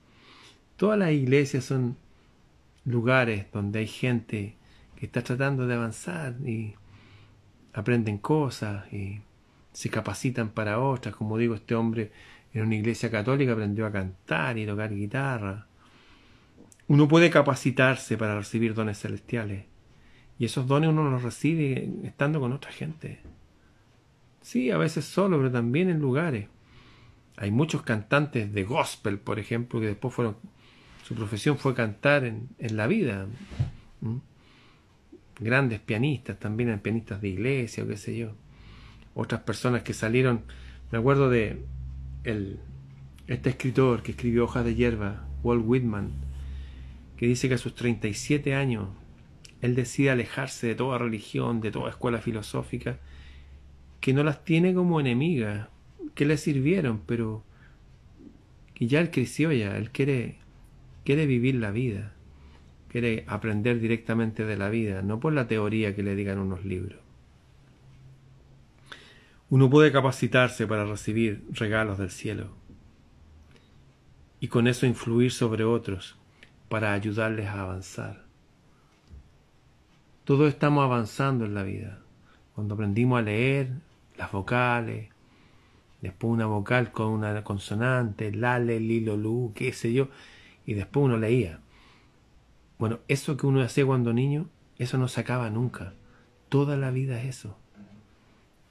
Todas 0.75 0.97
las 0.97 1.11
iglesias 1.11 1.65
son 1.65 1.97
lugares 2.85 3.45
donde 3.53 3.79
hay 3.79 3.87
gente 3.87 4.55
que 4.95 5.05
está 5.05 5.23
tratando 5.23 5.67
de 5.67 5.75
avanzar 5.75 6.35
y 6.45 6.73
aprenden 7.73 8.17
cosas 8.17 8.91
y 8.91 9.21
se 9.71 9.89
capacitan 9.89 10.49
para 10.49 10.79
otras. 10.79 11.15
Como 11.15 11.37
digo, 11.37 11.55
este 11.55 11.75
hombre 11.75 12.11
en 12.53 12.63
una 12.63 12.75
iglesia 12.75 13.11
católica 13.11 13.53
aprendió 13.53 13.85
a 13.85 13.91
cantar 13.91 14.57
y 14.57 14.65
tocar 14.65 14.93
guitarra. 14.93 15.67
Uno 16.87 17.07
puede 17.07 17.29
capacitarse 17.29 18.17
para 18.17 18.35
recibir 18.35 18.73
dones 18.73 18.99
celestiales 18.99 19.65
y 20.39 20.45
esos 20.45 20.65
dones 20.65 20.89
uno 20.89 21.09
los 21.09 21.21
recibe 21.21 21.87
estando 22.03 22.39
con 22.39 22.53
otra 22.53 22.71
gente. 22.71 23.19
Sí, 24.41 24.71
a 24.71 24.77
veces 24.77 25.05
solo, 25.05 25.37
pero 25.37 25.51
también 25.51 25.89
en 25.89 25.99
lugares. 25.99 26.47
Hay 27.37 27.51
muchos 27.51 27.83
cantantes 27.83 28.53
de 28.53 28.63
gospel, 28.63 29.19
por 29.19 29.39
ejemplo, 29.39 29.79
que 29.79 29.87
después 29.87 30.13
fueron, 30.13 30.37
su 31.03 31.15
profesión 31.15 31.57
fue 31.57 31.73
cantar 31.73 32.25
en, 32.25 32.49
la 32.59 32.87
vida. 32.87 33.27
Grandes 35.39 35.79
pianistas, 35.79 36.37
también 36.39 36.79
pianistas 36.79 37.21
de 37.21 37.29
iglesia 37.29 37.83
o 37.83 37.87
qué 37.87 37.97
sé 37.97 38.17
yo. 38.17 38.33
Otras 39.13 39.41
personas 39.41 39.83
que 39.83 39.93
salieron, 39.93 40.43
me 40.91 40.97
acuerdo 40.97 41.29
de 41.29 41.63
el, 42.23 42.59
este 43.27 43.51
escritor 43.51 44.01
que 44.01 44.11
escribió 44.11 44.45
Hojas 44.45 44.65
de 44.65 44.75
Hierba, 44.75 45.25
Walt 45.43 45.63
Whitman, 45.65 46.11
que 47.15 47.27
dice 47.27 47.47
que 47.47 47.55
a 47.55 47.59
sus 47.59 47.75
37 47.75 48.55
años 48.55 48.89
él 49.61 49.75
decide 49.75 50.09
alejarse 50.09 50.67
de 50.67 50.75
toda 50.75 50.97
religión, 50.97 51.61
de 51.61 51.71
toda 51.71 51.89
escuela 51.89 52.19
filosófica, 52.19 52.97
que 53.99 54.13
no 54.13 54.23
las 54.23 54.43
tiene 54.43 54.73
como 54.73 54.99
enemigas, 54.99 55.67
que 56.15 56.25
le 56.25 56.37
sirvieron, 56.37 57.01
pero 57.05 57.43
que 58.73 58.87
ya 58.87 58.99
él 58.99 59.11
creció 59.11 59.51
ya, 59.51 59.77
él 59.77 59.91
quiere, 59.91 60.37
quiere 61.03 61.25
vivir 61.25 61.55
la 61.55 61.71
vida, 61.71 62.13
quiere 62.87 63.25
aprender 63.27 63.79
directamente 63.79 64.45
de 64.45 64.57
la 64.57 64.69
vida, 64.69 65.01
no 65.01 65.19
por 65.19 65.33
la 65.33 65.47
teoría 65.47 65.95
que 65.95 66.03
le 66.03 66.15
digan 66.15 66.39
unos 66.39 66.63
libros. 66.65 66.99
Uno 69.49 69.69
puede 69.69 69.91
capacitarse 69.91 70.67
para 70.67 70.85
recibir 70.85 71.43
regalos 71.51 71.97
del 71.97 72.11
cielo 72.11 72.51
y 74.39 74.47
con 74.47 74.67
eso 74.67 74.85
influir 74.85 75.31
sobre 75.31 75.63
otros 75.63 76.15
para 76.69 76.93
ayudarles 76.93 77.47
a 77.47 77.61
avanzar. 77.61 78.25
Todos 80.23 80.47
estamos 80.49 80.83
avanzando 80.83 81.45
en 81.45 81.55
la 81.55 81.63
vida. 81.63 81.99
Cuando 82.53 82.75
aprendimos 82.75 83.19
a 83.19 83.23
leer, 83.23 83.71
las 84.19 84.31
vocales, 84.33 85.07
después 86.01 86.31
una 86.31 86.45
vocal 86.45 86.91
con 86.91 87.07
una 87.07 87.43
consonante, 87.43 88.31
lale, 88.33 88.79
lilo, 88.79 89.15
lu, 89.15 89.53
qué 89.55 89.71
sé 89.71 89.93
yo, 89.93 90.09
y 90.65 90.73
después 90.73 91.05
uno 91.05 91.17
leía. 91.17 91.61
Bueno, 92.77 92.99
eso 93.07 93.37
que 93.37 93.47
uno 93.47 93.61
hacía 93.61 93.85
cuando 93.85 94.13
niño, 94.13 94.49
eso 94.77 94.97
no 94.97 95.07
se 95.07 95.21
acaba 95.21 95.49
nunca. 95.49 95.93
Toda 96.49 96.75
la 96.75 96.91
vida 96.91 97.21
es 97.21 97.37
eso. 97.37 97.57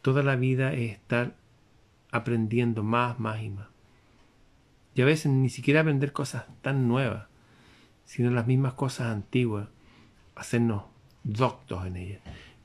Toda 0.02 0.22
la 0.22 0.36
vida 0.36 0.74
es 0.74 0.92
estar 0.92 1.34
aprendiendo 2.12 2.82
más, 2.82 3.18
más 3.18 3.42
y 3.42 3.48
más. 3.48 3.68
Y 4.94 5.00
a 5.00 5.06
veces 5.06 5.32
ni 5.32 5.48
siquiera 5.48 5.80
aprender 5.80 6.12
cosas 6.12 6.44
tan 6.60 6.88
nuevas, 6.88 7.26
sino 8.04 8.30
las 8.30 8.46
mismas 8.46 8.74
cosas 8.74 9.08
antiguas, 9.08 9.68
hacernos 10.34 10.82
doctos 11.24 11.86
en 11.86 11.96
ellas. 11.96 12.20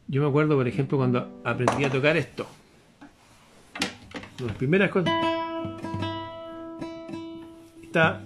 Yo 0.07 0.21
me 0.21 0.27
acuerdo, 0.27 0.57
por 0.57 0.67
ejemplo, 0.67 0.97
cuando 0.97 1.41
aprendí 1.45 1.85
a 1.85 1.89
tocar 1.89 2.17
esto. 2.17 2.45
Las 4.45 4.55
primeras 4.57 4.91
cosas. 4.91 5.13
Está. 7.81 8.21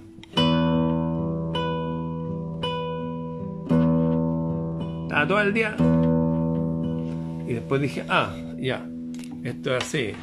Estaba 5.04 5.28
todo 5.28 5.42
el 5.42 5.54
día. 5.54 5.76
Y 7.48 7.54
después 7.54 7.82
dije, 7.82 8.04
ah, 8.10 8.36
ya, 8.58 8.84
esto 9.44 9.76
es 9.76 9.84
así. 9.84 10.14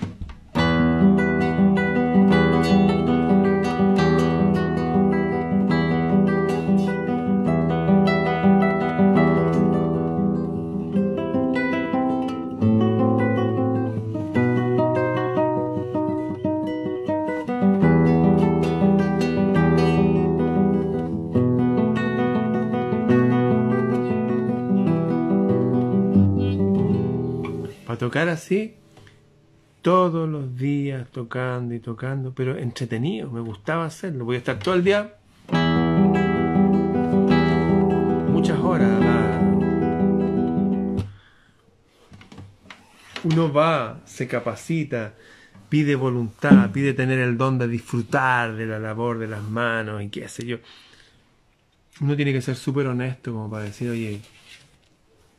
Tocar 27.98 28.28
así 28.28 28.74
todos 29.82 30.26
los 30.28 30.56
días 30.56 31.06
tocando 31.10 31.74
y 31.74 31.80
tocando, 31.80 32.32
pero 32.34 32.56
entretenido, 32.56 33.30
me 33.30 33.40
gustaba 33.40 33.84
hacerlo. 33.84 34.24
Voy 34.24 34.36
a 34.36 34.38
estar 34.38 34.58
todo 34.58 34.74
el 34.74 34.82
día, 34.82 35.14
muchas 38.28 38.58
horas. 38.60 39.04
Uno 43.24 43.52
va, 43.52 44.00
se 44.04 44.26
capacita, 44.26 45.14
pide 45.68 45.96
voluntad, 45.96 46.70
pide 46.72 46.94
tener 46.94 47.18
el 47.18 47.36
don 47.36 47.58
de 47.58 47.68
disfrutar 47.68 48.54
de 48.54 48.66
la 48.66 48.78
labor 48.78 49.18
de 49.18 49.28
las 49.28 49.42
manos 49.42 50.02
y 50.02 50.08
qué 50.08 50.28
sé 50.28 50.46
yo. 50.46 50.58
uno 52.00 52.16
tiene 52.16 52.32
que 52.32 52.40
ser 52.40 52.56
súper 52.56 52.86
honesto 52.86 53.32
como 53.32 53.50
para 53.50 53.64
decir, 53.64 53.90
oye, 53.90 54.20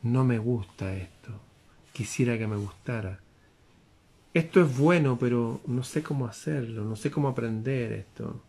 no 0.02 0.24
me 0.24 0.38
gusta 0.38 0.94
esto, 0.94 1.15
quisiera 1.96 2.36
que 2.36 2.46
me 2.46 2.56
gustara. 2.56 3.20
Esto 4.34 4.60
es 4.60 4.76
bueno, 4.76 5.16
pero 5.18 5.62
no 5.66 5.82
sé 5.82 6.02
cómo 6.02 6.26
hacerlo, 6.26 6.84
no 6.84 6.94
sé 6.94 7.10
cómo 7.10 7.28
aprender 7.28 7.90
esto. 7.92 8.42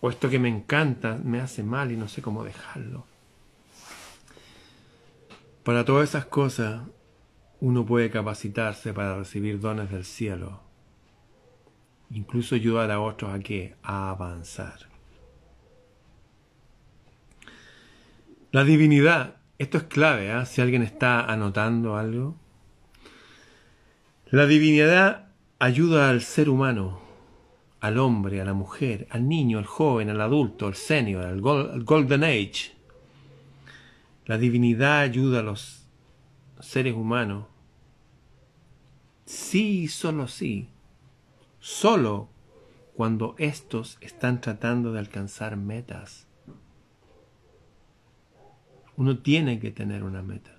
O 0.00 0.10
esto 0.10 0.28
que 0.28 0.40
me 0.40 0.48
encanta 0.48 1.16
me 1.22 1.40
hace 1.40 1.62
mal 1.62 1.92
y 1.92 1.96
no 1.96 2.08
sé 2.08 2.22
cómo 2.22 2.42
dejarlo. 2.42 3.06
Para 5.62 5.84
todas 5.84 6.08
esas 6.08 6.26
cosas, 6.26 6.82
uno 7.60 7.86
puede 7.86 8.10
capacitarse 8.10 8.92
para 8.92 9.16
recibir 9.16 9.60
dones 9.60 9.92
del 9.92 10.04
cielo. 10.04 10.60
Incluso 12.10 12.56
ayudar 12.56 12.90
a 12.90 13.00
otros 13.00 13.32
a 13.32 13.38
que 13.38 13.76
a 13.84 14.10
avanzar. 14.10 14.88
La 18.50 18.64
divinidad, 18.64 19.36
esto 19.58 19.78
es 19.78 19.84
clave, 19.84 20.30
¿eh? 20.30 20.46
si 20.46 20.60
alguien 20.60 20.82
está 20.82 21.24
anotando 21.24 21.96
algo. 21.96 22.36
La 24.30 24.46
divinidad 24.46 25.28
ayuda 25.58 26.10
al 26.10 26.22
ser 26.22 26.48
humano, 26.48 27.00
al 27.80 27.98
hombre, 27.98 28.40
a 28.40 28.44
la 28.44 28.54
mujer, 28.54 29.06
al 29.10 29.28
niño, 29.28 29.58
al 29.58 29.66
joven, 29.66 30.10
al 30.10 30.20
adulto, 30.20 30.66
al 30.66 30.74
senior, 30.74 31.24
al, 31.24 31.40
golden 31.40 32.24
age. 32.24 32.72
La 34.26 34.38
divinidad 34.38 35.00
ayuda 35.00 35.40
a 35.40 35.42
los 35.42 35.86
seres 36.60 36.94
humanos. 36.94 37.46
Sí 39.24 39.82
y 39.82 39.88
solo 39.88 40.26
sí. 40.26 40.68
Solo 41.60 42.28
cuando 42.94 43.34
estos 43.38 43.98
están 44.00 44.40
tratando 44.40 44.92
de 44.92 44.98
alcanzar 44.98 45.56
metas. 45.56 46.26
Uno 48.96 49.18
tiene 49.18 49.58
que 49.58 49.70
tener 49.70 50.02
una 50.04 50.22
meta. 50.22 50.58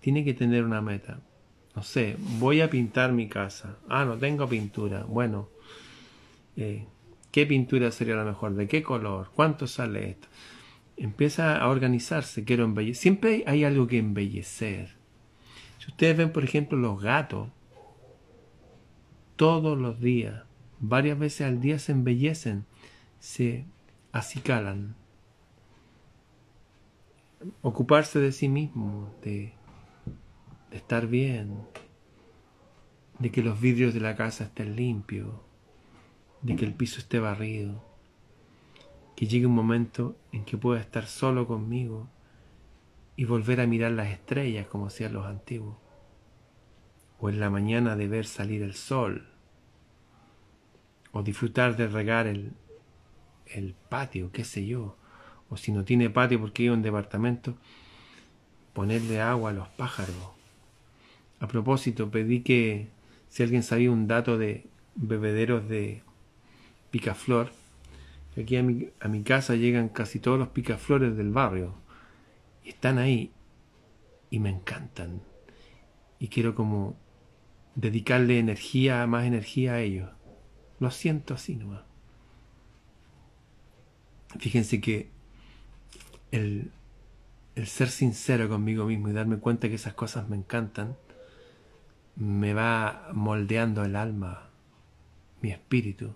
Tiene 0.00 0.24
que 0.24 0.34
tener 0.34 0.64
una 0.64 0.80
meta. 0.80 1.20
No 1.74 1.82
sé, 1.82 2.16
voy 2.38 2.60
a 2.60 2.68
pintar 2.68 3.12
mi 3.12 3.28
casa. 3.28 3.78
Ah, 3.88 4.04
no 4.04 4.16
tengo 4.16 4.48
pintura. 4.48 5.04
Bueno, 5.04 5.48
eh, 6.56 6.86
¿qué 7.30 7.46
pintura 7.46 7.90
sería 7.90 8.16
la 8.16 8.24
mejor? 8.24 8.54
¿De 8.54 8.68
qué 8.68 8.82
color? 8.82 9.30
¿Cuánto 9.34 9.66
sale 9.66 10.10
esto? 10.10 10.28
Empieza 10.96 11.56
a 11.56 11.68
organizarse. 11.68 12.44
Quiero 12.44 12.64
embellecer. 12.64 13.00
Siempre 13.00 13.44
hay 13.46 13.64
algo 13.64 13.86
que 13.86 13.98
embellecer. 13.98 14.90
Si 15.78 15.90
ustedes 15.90 16.16
ven, 16.16 16.32
por 16.32 16.44
ejemplo, 16.44 16.78
los 16.78 17.02
gatos, 17.02 17.48
todos 19.36 19.78
los 19.78 19.98
días, 20.00 20.44
varias 20.78 21.18
veces 21.18 21.46
al 21.46 21.60
día 21.60 21.78
se 21.78 21.92
embellecen, 21.92 22.66
se 23.18 23.64
acicalan, 24.12 24.94
ocuparse 27.62 28.18
de 28.18 28.32
sí 28.32 28.48
mismo, 28.48 29.14
de, 29.22 29.54
estar 30.70 31.06
bien, 31.06 31.66
de 33.18 33.30
que 33.30 33.42
los 33.42 33.60
vidrios 33.60 33.94
de 33.94 34.00
la 34.00 34.16
casa 34.16 34.44
estén 34.44 34.76
limpios, 34.76 35.34
de 36.40 36.56
que 36.56 36.64
el 36.64 36.74
piso 36.74 36.98
esté 36.98 37.18
barrido, 37.20 37.84
que 39.16 39.26
llegue 39.26 39.46
un 39.46 39.54
momento 39.54 40.16
en 40.32 40.44
que 40.44 40.56
pueda 40.56 40.80
estar 40.80 41.06
solo 41.06 41.46
conmigo 41.46 42.08
y 43.16 43.24
volver 43.24 43.60
a 43.60 43.66
mirar 43.66 43.92
las 43.92 44.08
estrellas 44.08 44.66
como 44.66 44.86
hacían 44.86 45.12
los 45.12 45.26
antiguos, 45.26 45.76
o 47.20 47.28
en 47.28 47.38
la 47.38 47.50
mañana 47.50 47.94
de 47.94 48.08
ver 48.08 48.26
salir 48.26 48.62
el 48.62 48.74
sol, 48.74 49.28
o 51.12 51.22
disfrutar 51.22 51.76
de 51.76 51.86
regar 51.86 52.26
el, 52.26 52.52
el 53.46 53.74
patio, 53.74 54.32
qué 54.32 54.44
sé 54.44 54.66
yo, 54.66 54.96
o 55.52 55.58
si 55.58 55.70
no 55.70 55.84
tiene 55.84 56.08
patio 56.08 56.40
porque 56.40 56.62
hay 56.62 56.68
un 56.70 56.80
departamento, 56.80 57.54
ponerle 58.72 59.20
agua 59.20 59.50
a 59.50 59.52
los 59.52 59.68
pájaros. 59.68 60.16
A 61.40 61.46
propósito, 61.46 62.10
pedí 62.10 62.40
que 62.40 62.88
si 63.28 63.42
alguien 63.42 63.62
sabía 63.62 63.90
un 63.90 64.06
dato 64.06 64.38
de 64.38 64.66
bebederos 64.94 65.68
de 65.68 66.02
picaflor, 66.90 67.52
aquí 68.34 68.56
a 68.56 68.62
mi, 68.62 68.88
a 68.98 69.08
mi 69.08 69.22
casa 69.22 69.54
llegan 69.54 69.90
casi 69.90 70.20
todos 70.20 70.38
los 70.38 70.48
picaflores 70.48 71.18
del 71.18 71.32
barrio. 71.32 71.74
Y 72.64 72.70
están 72.70 72.96
ahí 72.96 73.30
y 74.30 74.38
me 74.38 74.48
encantan. 74.48 75.20
Y 76.18 76.28
quiero 76.28 76.54
como 76.54 76.96
dedicarle 77.74 78.38
energía, 78.38 79.06
más 79.06 79.26
energía 79.26 79.74
a 79.74 79.80
ellos. 79.80 80.08
Lo 80.80 80.90
siento 80.90 81.34
así 81.34 81.56
nomás. 81.56 81.82
Fíjense 84.38 84.80
que 84.80 85.10
el, 86.32 86.72
ser 87.66 87.90
sincero 87.90 88.48
conmigo 88.48 88.86
mismo 88.86 89.08
y 89.08 89.12
darme 89.12 89.36
cuenta 89.36 89.68
que 89.68 89.76
esas 89.76 89.94
cosas 89.94 90.28
me 90.28 90.36
encantan, 90.36 90.96
me 92.16 92.54
va 92.54 93.08
moldeando 93.12 93.84
el 93.84 93.94
alma, 93.94 94.48
mi 95.40 95.50
espíritu. 95.52 96.14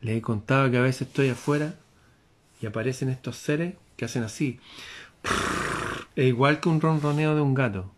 Le 0.00 0.16
he 0.16 0.22
contado 0.22 0.70
que 0.70 0.76
a 0.76 0.82
veces 0.82 1.08
estoy 1.08 1.30
afuera 1.30 1.74
y 2.60 2.66
aparecen 2.66 3.08
estos 3.08 3.36
seres 3.36 3.74
que 3.96 4.04
hacen 4.04 4.24
así. 4.24 4.60
Es 6.14 6.26
igual 6.26 6.60
que 6.60 6.68
un 6.68 6.80
ronroneo 6.80 7.34
de 7.34 7.40
un 7.40 7.54
gato, 7.54 7.92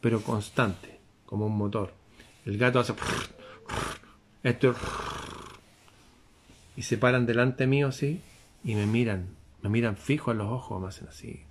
pero 0.00 0.22
constante, 0.22 0.98
como 1.26 1.46
un 1.46 1.56
motor. 1.56 1.94
El 2.44 2.58
gato 2.58 2.80
hace 2.80 2.94
esto 4.42 4.74
y 6.76 6.82
se 6.82 6.96
paran 6.96 7.26
delante 7.26 7.66
mío 7.66 7.88
así 7.88 8.22
y 8.62 8.74
me 8.74 8.86
miran, 8.86 9.28
me 9.62 9.70
miran 9.70 9.96
fijo 9.96 10.30
a 10.30 10.34
los 10.34 10.50
ojos, 10.50 10.80
me 10.80 10.88
hacen 10.88 11.08
así. 11.08 11.42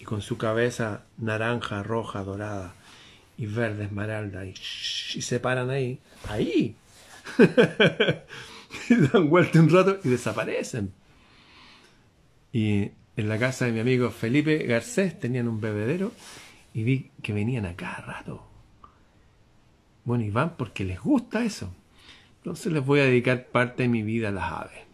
Y 0.00 0.04
con 0.04 0.22
su 0.22 0.38
cabeza 0.38 1.04
naranja, 1.16 1.82
roja, 1.82 2.22
dorada 2.22 2.74
y 3.36 3.46
verde 3.46 3.84
esmeralda 3.84 4.44
y, 4.44 4.54
se 4.56 5.40
paran 5.40 5.70
ahí, 5.70 6.00
ahí. 6.28 6.76
y 8.90 8.94
dan 8.94 9.28
vuelta 9.28 9.60
un 9.60 9.70
rato 9.70 9.98
y 10.04 10.08
desaparecen. 10.08 10.92
Y 12.52 12.90
en 13.16 13.28
la 13.28 13.38
casa 13.38 13.66
de 13.66 13.72
mi 13.72 13.80
amigo 13.80 14.10
Felipe 14.10 14.58
Garcés 14.66 15.18
tenían 15.18 15.48
un 15.48 15.60
bebedero 15.60 16.12
y 16.74 16.82
vi 16.82 17.10
que 17.22 17.32
venían 17.32 17.66
a 17.66 17.74
cada 17.74 17.98
rato. 17.98 18.44
Bueno, 20.04 20.24
y 20.24 20.30
van 20.30 20.56
porque 20.56 20.84
les 20.84 21.00
gusta 21.00 21.44
eso. 21.44 21.72
Entonces 22.38 22.72
les 22.72 22.84
voy 22.84 23.00
a 23.00 23.04
dedicar 23.04 23.46
parte 23.46 23.82
de 23.84 23.88
mi 23.88 24.02
vida 24.02 24.28
a 24.28 24.32
las 24.32 24.52
aves. 24.52 24.87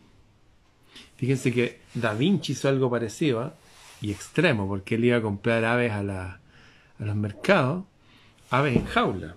Fíjense 1.24 1.52
que 1.54 1.80
Da 1.94 2.12
Vinci 2.12 2.52
hizo 2.52 2.68
algo 2.68 2.90
parecido 2.90 3.40
¿ah? 3.40 3.54
y 4.02 4.12
extremo, 4.12 4.68
porque 4.68 4.96
él 4.96 5.06
iba 5.06 5.16
a 5.16 5.22
comprar 5.22 5.64
aves 5.64 5.90
a, 5.90 6.00
a 6.00 6.38
los 6.98 7.16
mercados, 7.16 7.84
aves 8.50 8.76
en 8.76 8.84
jaula, 8.84 9.34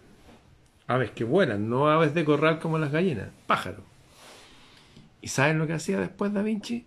aves 0.86 1.12
que 1.12 1.24
vuelan, 1.24 1.70
no 1.70 1.88
aves 1.88 2.14
de 2.14 2.26
corral 2.26 2.60
como 2.60 2.78
las 2.78 2.92
gallinas, 2.92 3.30
pájaros. 3.46 3.86
¿Y 5.22 5.30
saben 5.30 5.60
lo 5.60 5.66
que 5.66 5.76
hacía 5.76 5.98
después 5.98 6.34
Da 6.34 6.42
Vinci? 6.42 6.86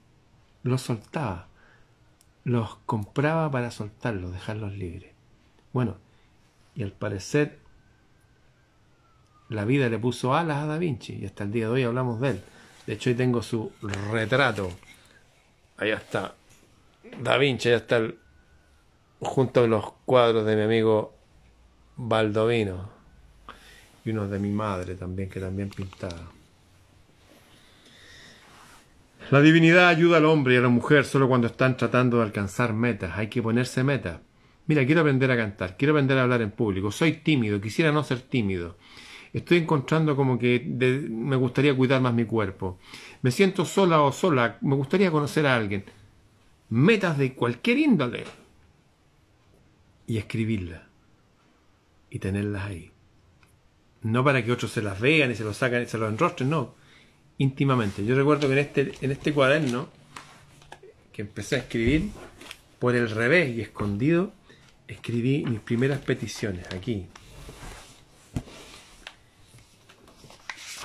Los 0.65 0.83
soltaba, 0.83 1.49
los 2.45 2.77
compraba 2.85 3.51
para 3.51 3.71
soltarlos, 3.71 4.35
dejarlos 4.35 4.75
libres. 4.75 5.13
Bueno, 5.73 5.97
y 6.75 6.83
al 6.83 6.93
parecer 6.93 7.59
la 9.49 9.65
vida 9.65 9.89
le 9.89 9.99
puso 9.99 10.35
alas 10.35 10.59
a 10.59 10.67
Da 10.67 10.77
Vinci 10.77 11.15
y 11.15 11.25
hasta 11.25 11.45
el 11.45 11.53
día 11.53 11.69
de 11.69 11.73
hoy 11.73 11.85
hablamos 11.85 12.21
de 12.21 12.33
él. 12.33 12.43
De 12.87 12.93
hecho, 12.93 13.09
ahí 13.09 13.17
tengo 13.17 13.43
su 13.43 13.73
retrato. 14.13 14.71
Allá 15.81 15.95
está. 15.95 16.35
Da 17.23 17.38
Vinci, 17.38 17.69
allá 17.69 17.79
está 17.79 18.03
junto 19.19 19.64
a 19.64 19.66
los 19.66 19.85
cuadros 20.05 20.45
de 20.45 20.55
mi 20.55 20.62
amigo 20.62 21.14
Baldovino. 21.97 22.90
Y 24.05 24.11
unos 24.11 24.31
de 24.31 24.38
mi 24.38 24.51
madre 24.51 24.95
también, 24.95 25.31
que 25.31 25.40
también 25.40 25.71
pintaba. 25.71 26.31
La 29.31 29.40
divinidad 29.40 29.88
ayuda 29.88 30.19
al 30.19 30.27
hombre 30.27 30.55
y 30.55 30.57
a 30.59 30.61
la 30.61 30.69
mujer 30.69 31.05
solo 31.07 31.29
cuando 31.29 31.47
están 31.47 31.77
tratando 31.79 32.19
de 32.19 32.25
alcanzar 32.25 32.75
metas. 32.75 33.16
Hay 33.16 33.29
que 33.29 33.43
ponerse 33.43 33.83
metas. 33.83 34.21
Mira, 34.66 34.85
quiero 34.85 35.01
aprender 35.01 35.31
a 35.31 35.37
cantar, 35.37 35.77
quiero 35.79 35.95
aprender 35.95 36.19
a 36.19 36.23
hablar 36.25 36.43
en 36.43 36.51
público. 36.51 36.93
Soy 36.93 37.14
tímido, 37.14 37.61
quisiera 37.61 37.90
no 37.90 38.05
ser 38.05 38.21
tímido 38.21 38.77
estoy 39.33 39.59
encontrando 39.59 40.16
como 40.16 40.38
que 40.38 40.61
me 40.61 41.37
gustaría 41.37 41.75
cuidar 41.75 42.01
más 42.01 42.14
mi 42.14 42.25
cuerpo. 42.25 42.79
Me 43.23 43.31
siento 43.31 43.64
sola 43.64 44.03
o 44.03 44.12
sola, 44.12 44.59
me 44.61 44.75
gustaría 44.75 45.11
conocer 45.11 45.47
a 45.47 45.57
alguien. 45.57 45.85
Metas 46.71 47.19
de 47.19 47.35
cualquier 47.35 47.79
índole. 47.79 48.25
Y 50.07 50.19
escribirlas. 50.19 50.83
Y 52.11 52.19
tenerlas 52.19 52.64
ahí. 52.64 52.90
No 54.03 54.25
para 54.25 54.45
que 54.45 54.53
otros 54.53 54.73
se 54.73 54.83
las 54.83 55.01
vean 55.01 55.31
y 55.31 55.35
se 55.35 55.45
lo 55.45 55.53
sacan 55.53 55.83
y 55.83 55.87
se 55.87 55.99
lo 55.99 56.09
enrostren, 56.09 56.51
no. 56.51 56.75
Íntimamente. 57.38 58.05
Yo 58.05 58.14
recuerdo 58.16 58.49
que 58.49 58.55
en 58.55 58.59
este, 58.59 58.93
en 59.01 59.11
este 59.12 59.33
cuaderno 59.33 59.88
que 61.12 61.23
empecé 61.23 61.57
a 61.57 61.59
escribir, 61.59 62.11
por 62.81 62.97
el 62.97 63.11
revés 63.11 63.55
y 63.55 63.61
escondido, 63.61 64.33
escribí 64.88 65.45
mis 65.45 65.61
primeras 65.61 66.01
peticiones 66.01 66.66
aquí. 66.75 67.07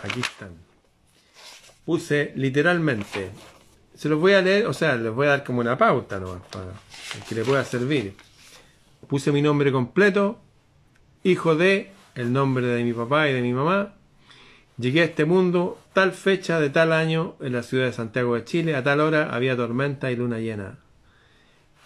Aquí 0.03 0.19
están. 0.19 0.51
puse 1.86 2.34
literalmente, 2.36 3.29
se 3.95 4.10
los 4.10 4.19
voy 4.19 4.34
a 4.34 4.41
leer, 4.41 4.65
o 4.65 4.73
sea, 4.73 4.95
les 4.95 5.13
voy 5.13 5.27
a 5.27 5.31
dar 5.31 5.43
como 5.43 5.62
una 5.62 5.77
pauta 5.77 6.19
nomás 6.19 6.41
para 6.51 6.73
que 7.27 7.36
le 7.36 7.43
pueda 7.43 7.63
servir. 7.63 8.13
Puse 9.08 9.31
mi 9.31 9.41
nombre 9.41 9.71
completo, 9.71 10.39
hijo 11.23 11.55
de, 11.55 11.91
el 12.15 12.34
nombre 12.34 12.65
de 12.65 12.84
mi 12.84 12.93
papá 12.93 13.29
y 13.29 13.34
de 13.34 13.41
mi 13.41 13.53
mamá. 13.53 13.93
Llegué 14.77 15.01
a 15.01 15.05
este 15.05 15.25
mundo 15.25 15.79
tal 15.93 16.12
fecha 16.12 16.60
de 16.60 16.69
tal 16.69 16.91
año 16.91 17.36
en 17.39 17.53
la 17.53 17.63
ciudad 17.63 17.86
de 17.86 17.93
Santiago 17.93 18.36
de 18.36 18.43
Chile, 18.43 18.75
a 18.75 18.84
tal 18.84 18.99
hora 18.99 19.34
había 19.34 19.55
tormenta 19.55 20.12
y 20.12 20.15
luna 20.17 20.39
llena. 20.39 20.79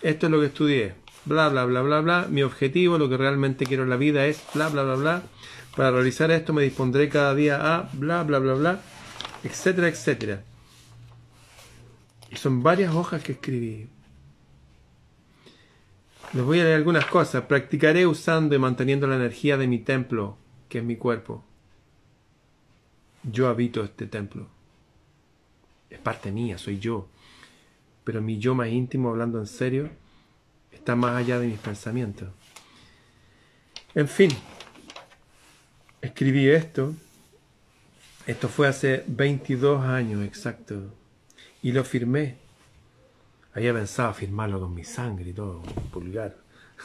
Esto 0.02 0.28
es 0.28 0.32
lo 0.32 0.40
que 0.40 0.48
estudié. 0.48 0.96
Bla, 1.26 1.50
bla, 1.50 1.66
bla, 1.66 1.82
bla, 1.82 2.00
bla. 2.00 2.28
Mi 2.30 2.42
objetivo, 2.42 2.98
lo 2.98 3.10
que 3.10 3.18
realmente 3.18 3.66
quiero 3.66 3.84
en 3.84 3.90
la 3.90 3.98
vida 3.98 4.26
es 4.26 4.42
bla, 4.54 4.70
bla, 4.70 4.84
bla, 4.84 4.96
bla. 4.96 5.24
Para 5.80 5.92
realizar 5.92 6.30
esto 6.30 6.52
me 6.52 6.64
dispondré 6.64 7.08
cada 7.08 7.34
día 7.34 7.78
a 7.78 7.90
bla, 7.94 8.24
bla, 8.24 8.40
bla, 8.40 8.54
bla, 8.54 8.82
etcétera, 9.46 9.88
etcétera. 9.88 10.44
Y 12.30 12.36
son 12.36 12.62
varias 12.62 12.94
hojas 12.94 13.24
que 13.24 13.32
escribí. 13.32 13.88
Les 16.34 16.44
voy 16.44 16.60
a 16.60 16.66
leer 16.66 16.76
algunas 16.76 17.06
cosas. 17.06 17.46
Practicaré 17.46 18.06
usando 18.06 18.54
y 18.56 18.60
manteniendo 18.60 19.08
la 19.08 19.16
energía 19.16 19.56
de 19.56 19.68
mi 19.68 19.80
templo, 19.80 20.36
que 20.68 20.80
es 20.80 20.84
mi 20.84 20.98
cuerpo. 20.98 21.46
Yo 23.24 23.48
habito 23.48 23.82
este 23.82 24.06
templo. 24.06 24.50
Es 25.90 26.00
parte 26.00 26.34
mía, 26.34 26.58
soy 26.58 26.80
yo. 26.80 27.08
Pero 28.04 28.22
mi 28.22 28.38
yo 28.38 28.54
más 28.54 28.68
íntimo, 28.68 29.12
hablando 29.12 29.40
en 29.40 29.48
serio, 29.48 29.90
está 30.74 30.98
más 30.98 31.16
allá 31.16 31.40
de 31.40 31.48
mis 31.48 31.60
pensamientos. 31.60 32.28
En 33.96 34.10
fin, 34.10 34.30
escribí 36.02 36.50
esto. 36.50 36.94
Esto 38.28 38.48
fue 38.48 38.68
hace 38.68 39.04
22 39.08 39.84
años 39.84 40.24
exacto. 40.24 40.94
Y 41.62 41.72
lo 41.72 41.84
firmé. 41.84 42.38
Había 43.54 43.74
pensado 43.74 44.14
firmarlo 44.14 44.60
con 44.60 44.74
mi 44.74 44.84
sangre 44.84 45.32
y 45.32 45.34
todo, 45.34 45.62
con 45.62 45.84
pulgar. 45.86 46.38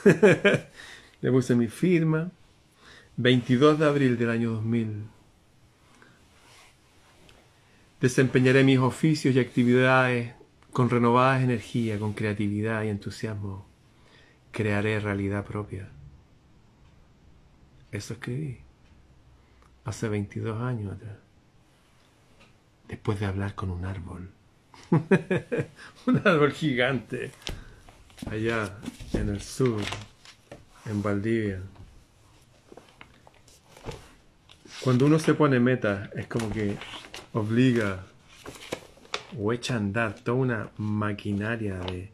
Le 1.21 1.31
puse 1.31 1.55
mi 1.55 1.69
firma. 1.69 2.31
22 3.17 3.79
de 3.79 3.87
abril 3.87 4.19
del 4.19 4.31
año 4.31 4.53
2000. 4.53 5.05
Desempeñaré 8.01 8.65
mis 8.65 8.79
oficios 8.79 9.35
y 9.35 9.39
actividades 9.39 10.35
con 10.73 10.91
renovadas 10.91 11.43
energías, 11.43 12.01
con 12.01 12.13
creatividad 12.13 12.83
y 12.83 12.89
entusiasmo. 12.89 13.67
Crearé 14.51 14.99
realidad 14.99 15.45
propia. 15.45 15.89
Eso 17.93 18.15
escribí 18.15 18.64
hace 19.85 20.09
22 20.09 20.61
años 20.63 20.95
atrás. 20.95 21.17
Después 22.89 23.21
de 23.21 23.27
hablar 23.27 23.55
con 23.55 23.71
un 23.71 23.85
árbol. 23.85 24.31
un 26.07 26.23
árbol 26.25 26.53
gigante. 26.53 27.33
Allá 28.31 28.79
en 29.13 29.29
el 29.29 29.41
sur, 29.41 29.83
en 30.87 31.03
Valdivia. 31.03 31.61
Cuando 34.83 35.07
uno 35.07 35.19
se 35.19 35.35
pone 35.35 35.61
meta, 35.61 36.11
es 36.15 36.27
como 36.27 36.51
que 36.51 36.77
obliga 37.33 38.05
o 39.39 39.53
echa 39.53 39.75
a 39.75 39.79
andar 39.79 40.15
toda 40.15 40.39
una 40.39 40.71
maquinaria 40.77 41.79
de 41.79 42.13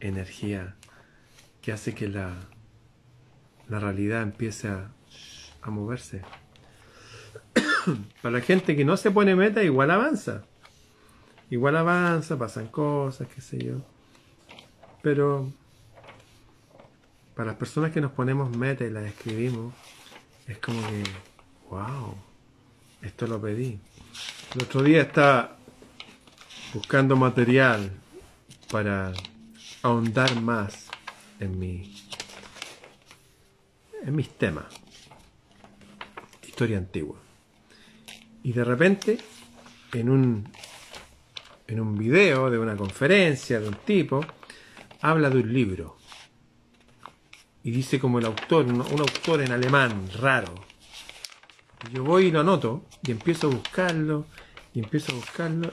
energía 0.00 0.76
que 1.60 1.72
hace 1.72 1.94
que 1.94 2.08
la, 2.08 2.34
la 3.68 3.78
realidad 3.78 4.22
empiece 4.22 4.68
a, 4.68 4.90
a 5.62 5.70
moverse. 5.70 6.22
Para 8.22 8.38
la 8.38 8.40
gente 8.40 8.76
que 8.76 8.84
no 8.84 8.96
se 8.96 9.10
pone 9.10 9.34
meta, 9.34 9.62
igual 9.62 9.90
avanza. 9.90 10.44
Igual 11.50 11.76
avanza, 11.76 12.38
pasan 12.38 12.68
cosas, 12.68 13.28
qué 13.28 13.40
sé 13.40 13.58
yo. 13.62 13.74
Pero 15.02 15.52
para 17.34 17.48
las 17.48 17.56
personas 17.56 17.92
que 17.92 18.00
nos 18.00 18.12
ponemos 18.12 18.56
meta 18.56 18.84
y 18.84 18.90
las 18.90 19.04
escribimos, 19.04 19.74
es 20.46 20.58
como 20.58 20.80
que, 20.88 21.02
wow, 21.70 22.14
esto 23.02 23.26
lo 23.26 23.40
pedí. 23.40 23.80
El 24.54 24.62
otro 24.62 24.82
día 24.82 25.02
estaba 25.02 25.56
buscando 26.74 27.16
material 27.16 27.90
para 28.70 29.12
ahondar 29.82 30.40
más 30.40 30.88
en 31.40 31.58
mi 31.58 31.94
en 34.04 34.16
mis 34.16 34.28
temas. 34.30 34.66
Historia 36.42 36.78
antigua. 36.78 37.21
Y 38.42 38.52
de 38.52 38.64
repente, 38.64 39.18
en 39.92 40.10
un 40.10 40.48
en 41.72 41.80
un 41.80 41.96
video 41.96 42.50
de 42.50 42.58
una 42.58 42.76
conferencia 42.76 43.58
de 43.58 43.68
un 43.68 43.74
tipo, 43.74 44.24
habla 45.00 45.30
de 45.30 45.38
un 45.38 45.52
libro. 45.52 45.96
Y 47.64 47.70
dice 47.70 47.98
como 47.98 48.18
el 48.18 48.26
autor, 48.26 48.66
un, 48.66 48.80
autor 48.80 49.40
en 49.40 49.52
alemán, 49.52 50.08
raro. 50.20 50.54
yo 51.92 52.04
voy 52.04 52.26
y 52.26 52.30
lo 52.30 52.40
anoto, 52.40 52.84
y 53.02 53.12
empiezo 53.12 53.46
a 53.46 53.50
buscarlo, 53.50 54.26
y 54.74 54.80
empiezo 54.80 55.12
a 55.12 55.14
buscarlo, 55.14 55.72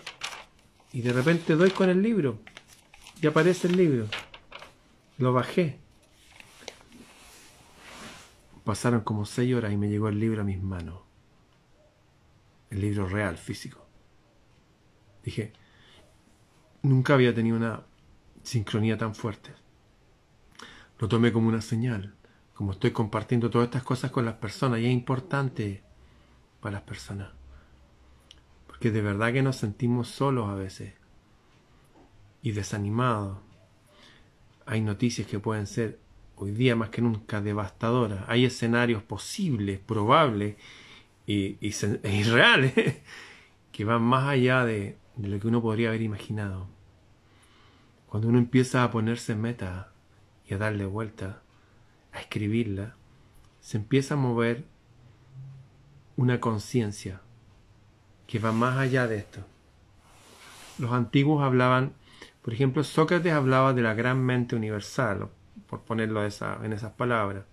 y 0.94 1.02
de 1.02 1.12
repente 1.12 1.56
doy 1.56 1.72
con 1.72 1.90
el 1.90 2.02
libro, 2.02 2.40
y 3.22 3.28
aparece 3.28 3.68
el 3.68 3.76
libro. 3.76 4.08
Lo 5.18 5.34
bajé. 5.34 5.80
Pasaron 8.64 9.02
como 9.02 9.26
seis 9.26 9.54
horas 9.54 9.74
y 9.74 9.78
me 9.78 9.90
llegó 9.90 10.08
el 10.08 10.20
libro 10.20 10.42
a 10.42 10.46
mis 10.46 10.62
manos. 10.62 11.09
El 12.70 12.82
libro 12.82 13.08
real, 13.08 13.38
físico. 13.38 13.86
Dije, 15.24 15.54
Nunca 16.82 17.14
había 17.14 17.36
tenido 17.36 17.58
una 17.58 17.84
sincronía 18.42 18.98
tan 18.98 19.14
fuerte. 19.14 19.52
Lo 20.98 21.10
tomé 21.10 21.34
como 21.34 21.50
una 21.50 21.62
señal, 21.62 22.16
como 22.54 22.72
estoy 22.72 22.92
compartiendo 22.92 23.50
todas 23.50 23.68
estas 23.68 23.84
cosas 23.84 24.12
con 24.12 24.26
las 24.26 24.36
personas 24.36 24.80
y 24.80 24.86
es 24.86 24.92
importante 24.92 25.84
para 26.62 26.76
las 26.76 26.84
personas. 26.84 27.32
Porque 28.66 28.92
de 28.92 29.02
verdad 29.02 29.34
que 29.34 29.42
nos 29.42 29.58
sentimos 29.58 30.08
solos 30.08 30.50
a 30.50 30.56
veces 30.56 30.94
y 32.42 32.52
desanimados. 32.52 33.40
Hay 34.66 34.80
noticias 34.80 35.28
que 35.28 35.40
pueden 35.40 35.68
ser 35.68 36.00
hoy 36.38 36.52
día 36.52 36.78
más 36.78 36.90
que 36.90 37.02
nunca 37.02 37.42
devastadoras. 37.42 38.24
Hay 38.28 38.46
escenarios 38.46 39.04
posibles, 39.04 39.80
probables 39.80 40.56
y, 41.30 41.60
y, 41.62 42.24
reales 42.24 42.74
que 43.72 43.86
van 43.86 44.02
más 44.02 44.28
allá 44.28 44.66
de, 44.66 44.98
lo 45.18 45.40
que 45.40 45.48
uno 45.48 45.62
podría 45.62 45.90
haber 45.90 46.02
imaginado. 46.02 46.68
Cuando 48.08 48.30
uno 48.30 48.40
empieza 48.40 48.84
a 48.84 48.90
ponerse 48.90 49.36
meta 49.36 49.92
y 50.48 50.56
a 50.56 50.58
darle 50.58 50.88
vuelta, 50.88 51.44
a 52.14 52.20
escribirla, 52.20 52.96
se 53.62 53.78
empieza 53.78 54.16
a 54.16 54.18
mover 54.18 54.66
una 56.16 56.40
conciencia 56.40 57.22
que 58.26 58.40
va 58.40 58.52
más 58.52 58.80
allá 58.80 59.06
de 59.06 59.18
esto. 59.18 59.46
Los 60.80 60.92
antiguos 60.94 61.44
hablaban, 61.44 61.94
por 62.42 62.56
ejemplo, 62.56 62.84
Sócrates 62.84 63.34
hablaba 63.34 63.74
de 63.74 63.84
la 63.84 63.94
gran 63.94 64.20
mente 64.20 64.56
universal, 64.56 65.30
por 65.68 65.82
ponerlo 65.82 66.24
en 66.24 66.74
esas 66.74 66.94
palabras. 66.94 67.46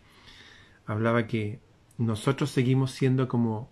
Hablaba 0.86 1.26
que 1.26 1.60
nosotros 1.98 2.50
seguimos 2.50 2.90
siendo 2.92 3.28
como 3.28 3.68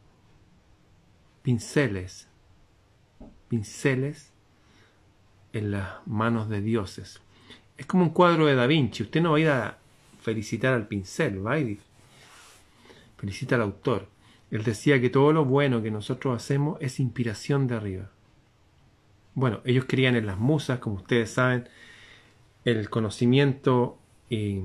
pinceles 1.42 2.28
pinceles 3.48 4.32
en 5.52 5.70
las 5.70 6.04
manos 6.06 6.48
de 6.48 6.60
dioses. 6.60 7.20
Es 7.76 7.86
como 7.86 8.02
un 8.02 8.10
cuadro 8.10 8.46
de 8.46 8.56
Da 8.56 8.66
Vinci. 8.66 9.04
Usted 9.04 9.22
no 9.22 9.32
va 9.32 9.36
a 9.36 9.40
ir 9.40 9.48
a 9.48 9.78
felicitar 10.22 10.74
al 10.74 10.88
pincel, 10.88 11.46
va 11.46 11.52
a 11.52 11.58
ir 11.58 11.78
felicita 13.16 13.54
al 13.54 13.62
autor. 13.62 14.08
Él 14.50 14.64
decía 14.64 15.00
que 15.00 15.08
todo 15.08 15.32
lo 15.32 15.44
bueno 15.44 15.82
que 15.82 15.90
nosotros 15.92 16.36
hacemos 16.36 16.78
es 16.80 16.98
inspiración 17.00 17.66
de 17.66 17.76
arriba. 17.76 18.10
Bueno, 19.34 19.60
ellos 19.64 19.84
creían 19.88 20.16
en 20.16 20.26
las 20.26 20.38
musas, 20.38 20.80
como 20.80 20.96
ustedes 20.96 21.30
saben, 21.30 21.68
el 22.64 22.90
conocimiento 22.90 23.98
y 24.28 24.62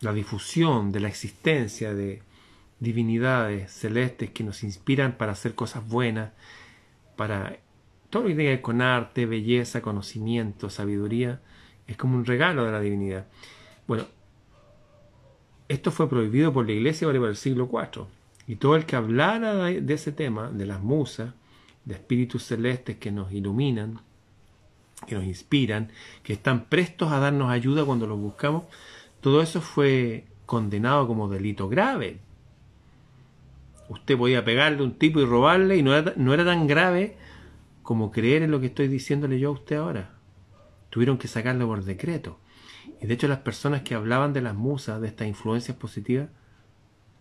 la 0.00 0.12
difusión 0.12 0.92
de 0.92 1.00
la 1.00 1.08
existencia 1.08 1.94
de 1.94 2.22
divinidades 2.82 3.70
celestes 3.70 4.30
que 4.30 4.42
nos 4.42 4.64
inspiran 4.64 5.12
para 5.16 5.32
hacer 5.32 5.54
cosas 5.54 5.86
buenas, 5.88 6.32
para 7.16 7.58
todo 8.10 8.24
lo 8.24 8.28
que 8.30 8.34
tiene 8.34 8.60
con 8.60 8.82
arte, 8.82 9.24
belleza, 9.24 9.82
conocimiento, 9.82 10.68
sabiduría, 10.68 11.40
es 11.86 11.96
como 11.96 12.16
un 12.16 12.24
regalo 12.24 12.64
de 12.64 12.72
la 12.72 12.80
divinidad. 12.80 13.26
Bueno, 13.86 14.04
esto 15.68 15.92
fue 15.92 16.08
prohibido 16.08 16.52
por 16.52 16.66
la 16.66 16.72
iglesia 16.72 17.06
por 17.06 17.14
el 17.16 17.36
siglo 17.36 17.70
IV. 17.72 18.06
Y 18.48 18.56
todo 18.56 18.74
el 18.74 18.84
que 18.84 18.96
hablara 18.96 19.54
de 19.54 19.94
ese 19.94 20.10
tema, 20.10 20.50
de 20.50 20.66
las 20.66 20.82
musas, 20.82 21.34
de 21.84 21.94
espíritus 21.94 22.42
celestes 22.42 22.96
que 22.96 23.12
nos 23.12 23.32
iluminan, 23.32 24.00
que 25.06 25.14
nos 25.14 25.24
inspiran, 25.24 25.92
que 26.24 26.32
están 26.32 26.64
prestos 26.64 27.12
a 27.12 27.20
darnos 27.20 27.50
ayuda 27.50 27.84
cuando 27.84 28.08
los 28.08 28.18
buscamos, 28.18 28.64
todo 29.20 29.40
eso 29.40 29.60
fue 29.60 30.24
condenado 30.46 31.06
como 31.06 31.28
delito 31.28 31.68
grave. 31.68 32.18
Usted 33.92 34.16
podía 34.16 34.42
pegarle 34.42 34.80
a 34.80 34.84
un 34.84 34.98
tipo 34.98 35.20
y 35.20 35.26
robarle 35.26 35.76
y 35.76 35.82
no 35.82 35.94
era, 35.94 36.14
no 36.16 36.32
era 36.32 36.46
tan 36.46 36.66
grave 36.66 37.16
como 37.82 38.10
creer 38.10 38.42
en 38.42 38.50
lo 38.50 38.58
que 38.58 38.66
estoy 38.66 38.88
diciéndole 38.88 39.38
yo 39.38 39.50
a 39.50 39.52
usted 39.52 39.76
ahora. 39.76 40.14
Tuvieron 40.88 41.18
que 41.18 41.28
sacarlo 41.28 41.66
por 41.66 41.84
decreto. 41.84 42.38
Y 43.02 43.06
de 43.06 43.14
hecho 43.14 43.28
las 43.28 43.40
personas 43.40 43.82
que 43.82 43.94
hablaban 43.94 44.32
de 44.32 44.40
las 44.40 44.54
musas, 44.54 45.00
de 45.00 45.08
estas 45.08 45.28
influencias 45.28 45.76
positivas, 45.76 46.30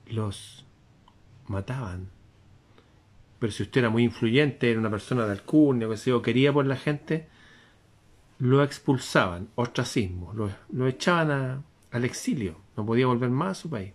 los 0.08 0.66
mataban. 1.48 2.10
Pero 3.40 3.52
si 3.52 3.64
usted 3.64 3.82
era 3.82 3.90
muy 3.90 4.04
influyente, 4.04 4.72
era 4.72 4.80
una 4.80 4.90
persona 4.90 5.26
de 5.26 5.32
alcurnia, 5.34 5.90
que 5.90 5.98
se 5.98 6.22
quería 6.22 6.54
por 6.54 6.66
la 6.66 6.78
gente, 6.78 7.28
lo 8.40 8.64
expulsaban, 8.64 9.50
ostracismo, 9.56 10.32
lo, 10.34 10.50
lo 10.72 10.88
echaban 10.88 11.66
al 11.92 12.06
exilio, 12.06 12.62
no 12.78 12.86
podía 12.86 13.08
volver 13.08 13.30
más 13.30 13.58
a 13.58 13.62
su 13.62 13.70
país. 13.70 13.94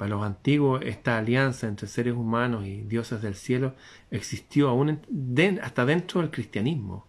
Para 0.00 0.12
los 0.16 0.22
antiguos, 0.22 0.80
esta 0.82 1.18
alianza 1.18 1.68
entre 1.68 1.86
seres 1.86 2.14
humanos 2.14 2.64
y 2.64 2.80
dioses 2.80 3.20
del 3.20 3.34
cielo 3.34 3.74
existió 4.10 4.70
aún 4.70 5.02
hasta 5.60 5.84
dentro 5.84 6.22
del 6.22 6.30
cristianismo. 6.30 7.06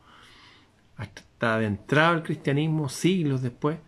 Hasta 0.97 1.55
adentrado 1.55 2.15
el 2.15 2.23
cristianismo, 2.23 2.89
siglos 2.89 3.41
después, 3.41 3.79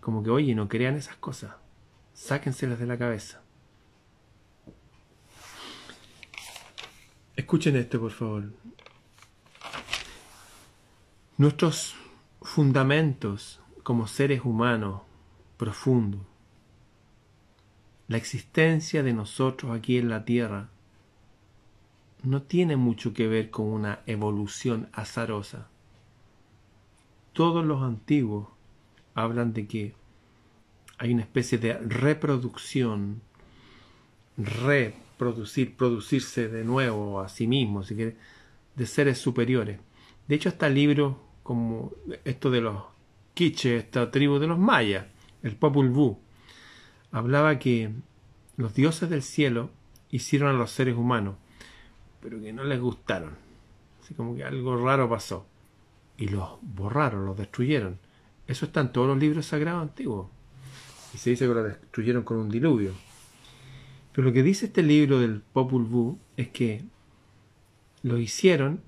como 0.00 0.24
que, 0.24 0.30
oye, 0.30 0.56
no 0.56 0.68
crean 0.68 0.96
esas 0.96 1.14
cosas. 1.18 1.54
Sáquenselas 2.14 2.80
de 2.80 2.86
la 2.86 2.98
cabeza. 2.98 3.42
Escuchen 7.36 7.76
esto, 7.76 8.00
por 8.00 8.10
favor. 8.10 8.52
Nuestros 11.36 11.94
fundamentos 12.40 13.60
como 13.84 14.08
seres 14.08 14.44
humanos 14.44 15.02
profundos 15.56 16.31
la 18.08 18.16
existencia 18.16 19.02
de 19.02 19.12
nosotros 19.12 19.76
aquí 19.76 19.98
en 19.98 20.08
la 20.08 20.24
Tierra 20.24 20.68
no 22.22 22.42
tiene 22.42 22.76
mucho 22.76 23.12
que 23.14 23.26
ver 23.26 23.50
con 23.50 23.66
una 23.66 24.00
evolución 24.06 24.88
azarosa. 24.92 25.68
Todos 27.32 27.64
los 27.64 27.82
antiguos 27.82 28.48
hablan 29.14 29.52
de 29.52 29.66
que 29.66 29.94
hay 30.98 31.12
una 31.12 31.22
especie 31.22 31.58
de 31.58 31.74
reproducción, 31.78 33.22
reproducir, 34.36 35.76
producirse 35.76 36.48
de 36.48 36.64
nuevo 36.64 37.20
a 37.20 37.28
sí 37.28 37.46
mismo, 37.46 37.82
si 37.82 37.96
quiere, 37.96 38.16
de 38.76 38.86
seres 38.86 39.18
superiores. 39.18 39.80
De 40.28 40.34
hecho, 40.36 40.48
hasta 40.48 40.68
libros 40.68 41.16
como 41.42 41.92
esto 42.24 42.50
de 42.50 42.60
los 42.60 42.84
quiches, 43.34 43.82
esta 43.82 44.10
tribu 44.10 44.38
de 44.38 44.46
los 44.46 44.58
mayas, 44.58 45.06
el 45.42 45.56
Popul 45.56 45.90
Vuh, 45.90 46.18
hablaba 47.12 47.58
que 47.58 47.92
los 48.56 48.74
dioses 48.74 49.08
del 49.08 49.22
cielo 49.22 49.70
hicieron 50.10 50.48
a 50.48 50.58
los 50.58 50.70
seres 50.70 50.96
humanos, 50.96 51.36
pero 52.20 52.40
que 52.40 52.52
no 52.52 52.64
les 52.64 52.80
gustaron. 52.80 53.36
Así 54.02 54.14
como 54.14 54.34
que 54.34 54.44
algo 54.44 54.76
raro 54.76 55.08
pasó. 55.08 55.46
Y 56.16 56.28
los 56.28 56.58
borraron, 56.62 57.26
los 57.26 57.36
destruyeron. 57.36 57.98
Eso 58.46 58.66
está 58.66 58.80
en 58.80 58.92
todos 58.92 59.08
los 59.08 59.18
libros 59.18 59.46
sagrados 59.46 59.82
antiguos. 59.82 60.28
Y 61.14 61.18
se 61.18 61.30
dice 61.30 61.46
que 61.46 61.54
lo 61.54 61.62
destruyeron 61.62 62.22
con 62.22 62.38
un 62.38 62.50
diluvio. 62.50 62.92
Pero 64.12 64.26
lo 64.26 64.32
que 64.32 64.42
dice 64.42 64.66
este 64.66 64.82
libro 64.82 65.18
del 65.18 65.40
Popul 65.40 65.84
Vuh 65.84 66.18
es 66.36 66.48
que 66.48 66.84
lo 68.02 68.18
hicieron 68.18 68.82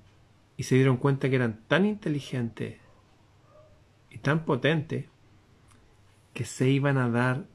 y 0.57 0.63
se 0.63 0.75
dieron 0.75 0.97
cuenta 0.97 1.29
que 1.29 1.35
eran 1.35 1.61
tan 1.67 1.85
inteligentes 1.85 2.77
y 4.09 4.17
tan 4.19 4.45
potentes 4.45 5.05
que 6.33 6.45
se 6.45 6.69
iban 6.69 6.97
a 6.97 7.09
dar 7.09 7.45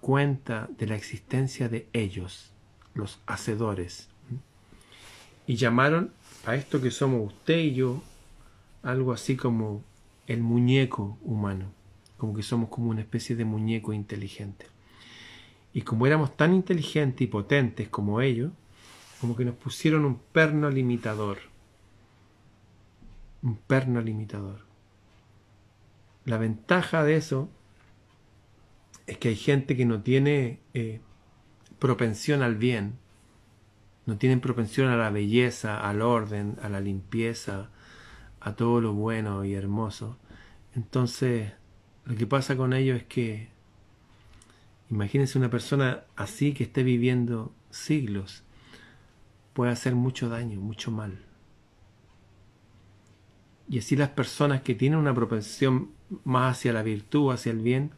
cuenta 0.00 0.68
de 0.78 0.86
la 0.86 0.96
existencia 0.96 1.68
de 1.68 1.88
ellos, 1.92 2.52
los 2.94 3.20
hacedores. 3.26 4.08
Y 5.46 5.56
llamaron 5.56 6.12
a 6.46 6.54
esto 6.54 6.80
que 6.80 6.90
somos 6.90 7.26
usted 7.26 7.58
y 7.58 7.74
yo 7.74 8.02
algo 8.82 9.12
así 9.12 9.36
como 9.36 9.82
el 10.26 10.42
muñeco 10.42 11.18
humano, 11.22 11.72
como 12.16 12.34
que 12.34 12.42
somos 12.42 12.68
como 12.68 12.90
una 12.90 13.00
especie 13.00 13.34
de 13.34 13.44
muñeco 13.44 13.92
inteligente. 13.92 14.66
Y 15.72 15.82
como 15.82 16.06
éramos 16.06 16.36
tan 16.36 16.54
inteligentes 16.54 17.22
y 17.22 17.26
potentes 17.26 17.88
como 17.88 18.20
ellos, 18.20 18.52
como 19.20 19.36
que 19.36 19.44
nos 19.44 19.56
pusieron 19.56 20.04
un 20.04 20.18
perno 20.32 20.70
limitador. 20.70 21.38
Un 23.42 23.56
perno 23.56 24.00
limitador. 24.00 24.60
La 26.24 26.38
ventaja 26.38 27.04
de 27.04 27.16
eso 27.16 27.48
es 29.08 29.16
que 29.16 29.28
hay 29.28 29.36
gente 29.36 29.74
que 29.74 29.86
no 29.86 30.02
tiene 30.02 30.60
eh, 30.74 31.00
propensión 31.78 32.42
al 32.42 32.56
bien, 32.56 32.98
no 34.04 34.18
tienen 34.18 34.40
propensión 34.40 34.88
a 34.88 34.96
la 34.96 35.08
belleza, 35.10 35.80
al 35.80 36.02
orden, 36.02 36.56
a 36.62 36.68
la 36.68 36.80
limpieza, 36.80 37.70
a 38.38 38.54
todo 38.54 38.82
lo 38.82 38.92
bueno 38.92 39.46
y 39.46 39.54
hermoso. 39.54 40.18
Entonces, 40.74 41.52
lo 42.04 42.16
que 42.16 42.26
pasa 42.26 42.56
con 42.56 42.74
ellos 42.74 42.98
es 42.98 43.04
que, 43.04 43.48
imagínense 44.90 45.38
una 45.38 45.50
persona 45.50 46.04
así 46.14 46.52
que 46.52 46.64
esté 46.64 46.82
viviendo 46.82 47.50
siglos, 47.70 48.42
puede 49.54 49.72
hacer 49.72 49.94
mucho 49.94 50.28
daño, 50.28 50.60
mucho 50.60 50.90
mal. 50.90 51.18
Y 53.70 53.78
así 53.78 53.96
las 53.96 54.10
personas 54.10 54.60
que 54.60 54.74
tienen 54.74 54.98
una 54.98 55.14
propensión 55.14 55.92
más 56.24 56.58
hacia 56.58 56.74
la 56.74 56.82
virtud, 56.82 57.32
hacia 57.32 57.52
el 57.52 57.60
bien, 57.60 57.92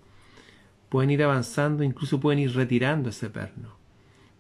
pueden 0.91 1.11
ir 1.11 1.23
avanzando, 1.23 1.83
incluso 1.83 2.21
pueden 2.21 2.41
ir 2.41 2.55
retirando 2.55 3.09
ese 3.09 3.31
perno. 3.31 3.71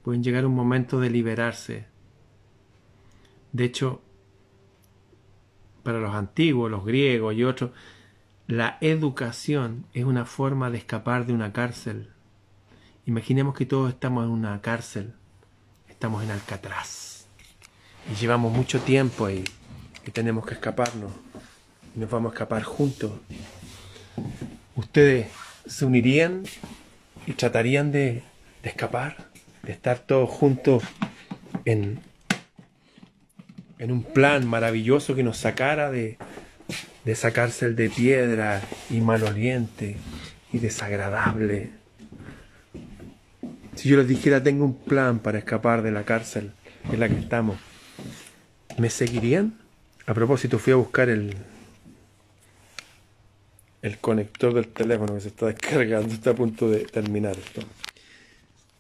Pueden 0.03 0.23
llegar 0.23 0.45
un 0.45 0.55
momento 0.55 1.01
de 1.01 1.09
liberarse. 1.09 1.87
De 3.53 3.65
hecho, 3.65 4.03
para 5.83 6.01
los 6.01 6.15
antiguos, 6.15 6.71
los 6.71 6.85
griegos 6.85 7.35
y 7.35 7.45
otros, 7.45 7.71
la 8.47 8.79
educación 8.81 9.87
es 9.95 10.05
una 10.05 10.25
forma 10.25 10.71
de 10.71 10.79
escapar 10.79 11.25
de 11.25 11.33
una 11.33 11.53
cárcel. 11.53 12.11
Imaginemos 13.07 13.55
que 13.55 13.65
todos 13.65 13.91
estamos 13.91 14.25
en 14.25 14.31
una 14.31 14.61
cárcel, 14.61 15.15
estamos 15.89 16.23
en 16.25 16.33
Alcatraz 16.33 17.27
y 18.11 18.15
llevamos 18.17 18.53
mucho 18.53 18.81
tiempo 18.81 19.27
ahí 19.27 19.45
y 20.07 20.11
tenemos 20.11 20.45
que 20.47 20.55
escaparnos 20.55 21.13
y 21.95 22.01
nos 22.01 22.11
vamos 22.11 22.33
a 22.33 22.35
escapar 22.35 22.63
juntos. 22.63 23.13
Ustedes 24.75 25.29
se 25.71 25.85
unirían 25.85 26.43
y 27.27 27.33
tratarían 27.33 27.93
de, 27.93 28.23
escapar, 28.65 29.17
de 29.63 29.73
estar 29.73 30.01
todos 30.01 30.29
juntos 30.29 30.83
en, 31.65 32.01
en 33.79 33.93
un 33.93 34.03
plan 34.03 34.47
maravilloso 34.49 35.15
que 35.15 35.23
nos 35.23 35.37
sacara 35.37 35.91
de, 35.91 36.19
de 37.05 37.13
esa 37.13 37.31
cárcel 37.31 37.77
de 37.77 37.89
piedra 37.89 38.61
y 38.91 39.01
maloliente 39.01 39.97
y 40.53 40.59
desagradable. 40.59 41.71
Si 43.77 43.89
yo 43.89 43.97
les 43.97 44.09
dijera 44.09 44.43
tengo 44.43 44.65
un 44.65 44.77
plan 44.77 45.21
para 45.21 45.39
escapar 45.39 45.83
de 45.83 45.93
la 45.93 46.03
cárcel 46.03 46.51
en 46.91 46.99
la 46.99 47.09
que 47.09 47.19
estamos, 47.19 47.59
¿me 48.77 48.91
seguirían? 48.91 49.55
A 50.07 50.15
propósito, 50.15 50.59
fui 50.59 50.73
a 50.73 50.77
buscar 50.77 51.09
el, 51.09 51.37
el 53.83 53.99
conector 53.99 54.53
del 54.53 54.69
teléfono 54.69 55.15
que 55.15 55.21
se 55.21 55.29
está 55.29 55.47
descargando, 55.53 56.13
está 56.13 56.31
a 56.31 56.35
punto 56.35 56.69
de 56.69 56.85
terminar 56.85 57.37
esto. 57.39 57.63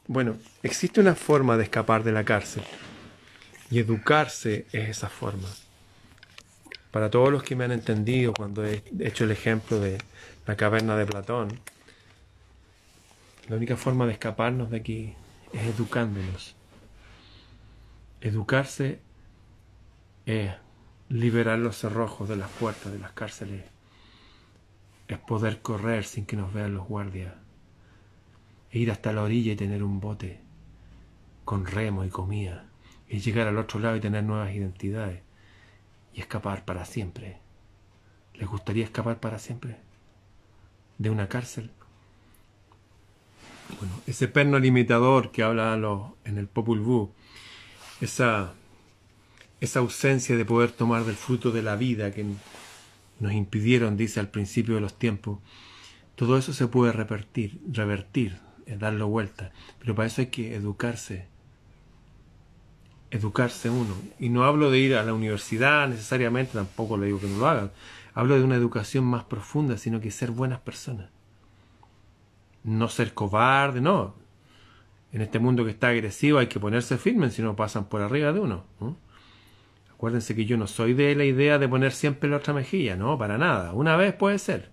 Bueno, 0.06 0.36
existe 0.62 1.00
una 1.00 1.14
forma 1.14 1.56
de 1.56 1.64
escapar 1.64 2.02
de 2.02 2.12
la 2.12 2.24
cárcel 2.24 2.64
y 3.70 3.78
educarse 3.78 4.66
es 4.72 4.88
esa 4.88 5.08
forma. 5.08 5.48
Para 6.90 7.08
todos 7.08 7.30
los 7.30 7.44
que 7.44 7.54
me 7.54 7.64
han 7.64 7.70
entendido 7.70 8.34
cuando 8.34 8.66
he 8.66 8.82
hecho 8.98 9.24
el 9.24 9.30
ejemplo 9.30 9.78
de 9.78 9.98
la 10.46 10.56
caverna 10.56 10.96
de 10.96 11.06
Platón, 11.06 11.60
la 13.48 13.56
única 13.56 13.76
forma 13.76 14.06
de 14.06 14.12
escaparnos 14.12 14.70
de 14.70 14.78
aquí 14.78 15.14
es 15.52 15.62
educándonos. 15.62 16.56
Educarse 18.20 18.98
es 20.26 20.50
liberar 21.08 21.58
los 21.58 21.78
cerrojos 21.78 22.28
de 22.28 22.36
las 22.36 22.50
puertas 22.50 22.92
de 22.92 22.98
las 22.98 23.12
cárceles 23.12 23.62
es 25.14 25.20
poder 25.20 25.60
correr 25.60 26.04
sin 26.04 26.24
que 26.26 26.36
nos 26.36 26.52
vean 26.52 26.74
los 26.74 26.86
guardias, 26.86 27.34
e 28.70 28.78
ir 28.78 28.90
hasta 28.90 29.12
la 29.12 29.22
orilla 29.22 29.52
y 29.52 29.56
tener 29.56 29.82
un 29.82 30.00
bote 30.00 30.40
con 31.44 31.66
remo 31.66 32.04
y 32.04 32.10
comida, 32.10 32.66
y 33.08 33.18
llegar 33.18 33.48
al 33.48 33.58
otro 33.58 33.80
lado 33.80 33.96
y 33.96 34.00
tener 34.00 34.22
nuevas 34.22 34.54
identidades, 34.54 35.22
y 36.14 36.20
escapar 36.20 36.64
para 36.64 36.84
siempre. 36.84 37.38
¿Les 38.34 38.48
gustaría 38.48 38.84
escapar 38.84 39.18
para 39.18 39.38
siempre? 39.38 39.76
¿De 40.98 41.10
una 41.10 41.28
cárcel? 41.28 41.70
Bueno, 43.78 43.94
ese 44.06 44.28
perno 44.28 44.58
limitador 44.58 45.30
que 45.30 45.42
habla 45.42 45.74
en 46.24 46.38
el 46.38 46.46
Popul 46.46 46.80
Vuh, 46.80 47.10
esa, 48.00 48.52
esa 49.60 49.80
ausencia 49.80 50.36
de 50.36 50.44
poder 50.44 50.72
tomar 50.72 51.04
del 51.04 51.16
fruto 51.16 51.50
de 51.50 51.62
la 51.62 51.76
vida 51.76 52.12
que 52.12 52.24
nos 53.20 53.32
impidieron, 53.32 53.96
dice 53.96 54.18
al 54.18 54.28
principio 54.28 54.74
de 54.74 54.80
los 54.80 54.98
tiempos, 54.98 55.38
todo 56.16 56.36
eso 56.36 56.52
se 56.52 56.66
puede 56.66 56.92
revertir, 56.92 57.60
revertir, 57.70 58.38
eh, 58.66 58.76
darlo 58.78 59.08
vuelta, 59.08 59.52
pero 59.78 59.94
para 59.94 60.06
eso 60.08 60.22
hay 60.22 60.26
que 60.26 60.54
educarse 60.54 61.30
educarse 63.10 63.70
uno. 63.70 63.94
Y 64.18 64.28
no 64.28 64.44
hablo 64.44 64.70
de 64.70 64.78
ir 64.78 64.94
a 64.94 65.04
la 65.04 65.14
universidad 65.14 65.88
necesariamente, 65.88 66.52
tampoco 66.54 66.96
le 66.96 67.06
digo 67.06 67.20
que 67.20 67.26
no 67.26 67.38
lo 67.38 67.48
hagan. 67.48 67.72
Hablo 68.14 68.36
de 68.36 68.44
una 68.44 68.56
educación 68.56 69.04
más 69.04 69.24
profunda, 69.24 69.76
sino 69.76 70.00
que 70.00 70.10
ser 70.10 70.30
buenas 70.30 70.60
personas. 70.60 71.10
No 72.62 72.88
ser 72.88 73.14
cobarde, 73.14 73.80
no. 73.80 74.14
En 75.12 75.22
este 75.22 75.38
mundo 75.38 75.64
que 75.64 75.70
está 75.70 75.88
agresivo 75.88 76.38
hay 76.38 76.46
que 76.46 76.60
ponerse 76.60 76.98
firme, 76.98 77.30
si 77.30 77.42
no 77.42 77.56
pasan 77.56 77.86
por 77.86 78.00
arriba 78.00 78.32
de 78.32 78.40
uno. 78.40 78.64
Acuérdense 80.00 80.34
que 80.34 80.46
yo 80.46 80.56
no 80.56 80.66
soy 80.66 80.94
de 80.94 81.14
la 81.14 81.26
idea 81.26 81.58
de 81.58 81.68
poner 81.68 81.92
siempre 81.92 82.30
la 82.30 82.38
otra 82.38 82.54
mejilla, 82.54 82.96
no, 82.96 83.18
para 83.18 83.36
nada. 83.36 83.74
Una 83.74 83.98
vez 83.98 84.14
puede 84.14 84.38
ser. 84.38 84.70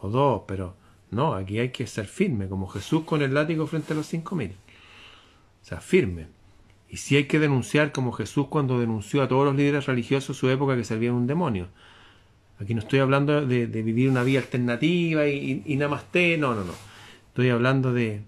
O 0.00 0.08
dos, 0.08 0.44
pero 0.48 0.76
no, 1.10 1.34
aquí 1.34 1.58
hay 1.58 1.68
que 1.68 1.86
ser 1.86 2.06
firme, 2.06 2.48
como 2.48 2.66
Jesús 2.66 3.02
con 3.04 3.20
el 3.20 3.34
látigo 3.34 3.66
frente 3.66 3.92
a 3.92 3.96
los 3.96 4.06
cinco 4.06 4.34
mil. 4.34 4.52
O 5.60 5.64
sea, 5.66 5.82
firme. 5.82 6.28
Y 6.88 6.96
si 6.96 7.16
hay 7.16 7.24
que 7.24 7.38
denunciar 7.38 7.92
como 7.92 8.12
Jesús 8.12 8.46
cuando 8.48 8.80
denunció 8.80 9.22
a 9.22 9.28
todos 9.28 9.44
los 9.44 9.56
líderes 9.56 9.84
religiosos 9.84 10.38
su 10.38 10.48
época 10.48 10.74
que 10.74 10.84
servían 10.84 11.12
un 11.12 11.26
demonio. 11.26 11.68
Aquí 12.58 12.72
no 12.72 12.80
estoy 12.80 13.00
hablando 13.00 13.44
de, 13.44 13.66
vivir 13.66 14.08
una 14.08 14.22
vida 14.22 14.38
alternativa 14.38 15.26
y, 15.26 15.62
y, 15.66 15.76
nada 15.76 15.90
más 15.90 16.10
te, 16.10 16.38
no, 16.38 16.54
no, 16.54 16.64
no. 16.64 16.72
Estoy 17.28 17.50
hablando 17.50 17.92
de 17.92 18.22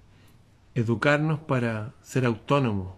educarnos 0.74 1.38
para 1.38 1.94
ser 2.02 2.26
autónomos, 2.26 2.92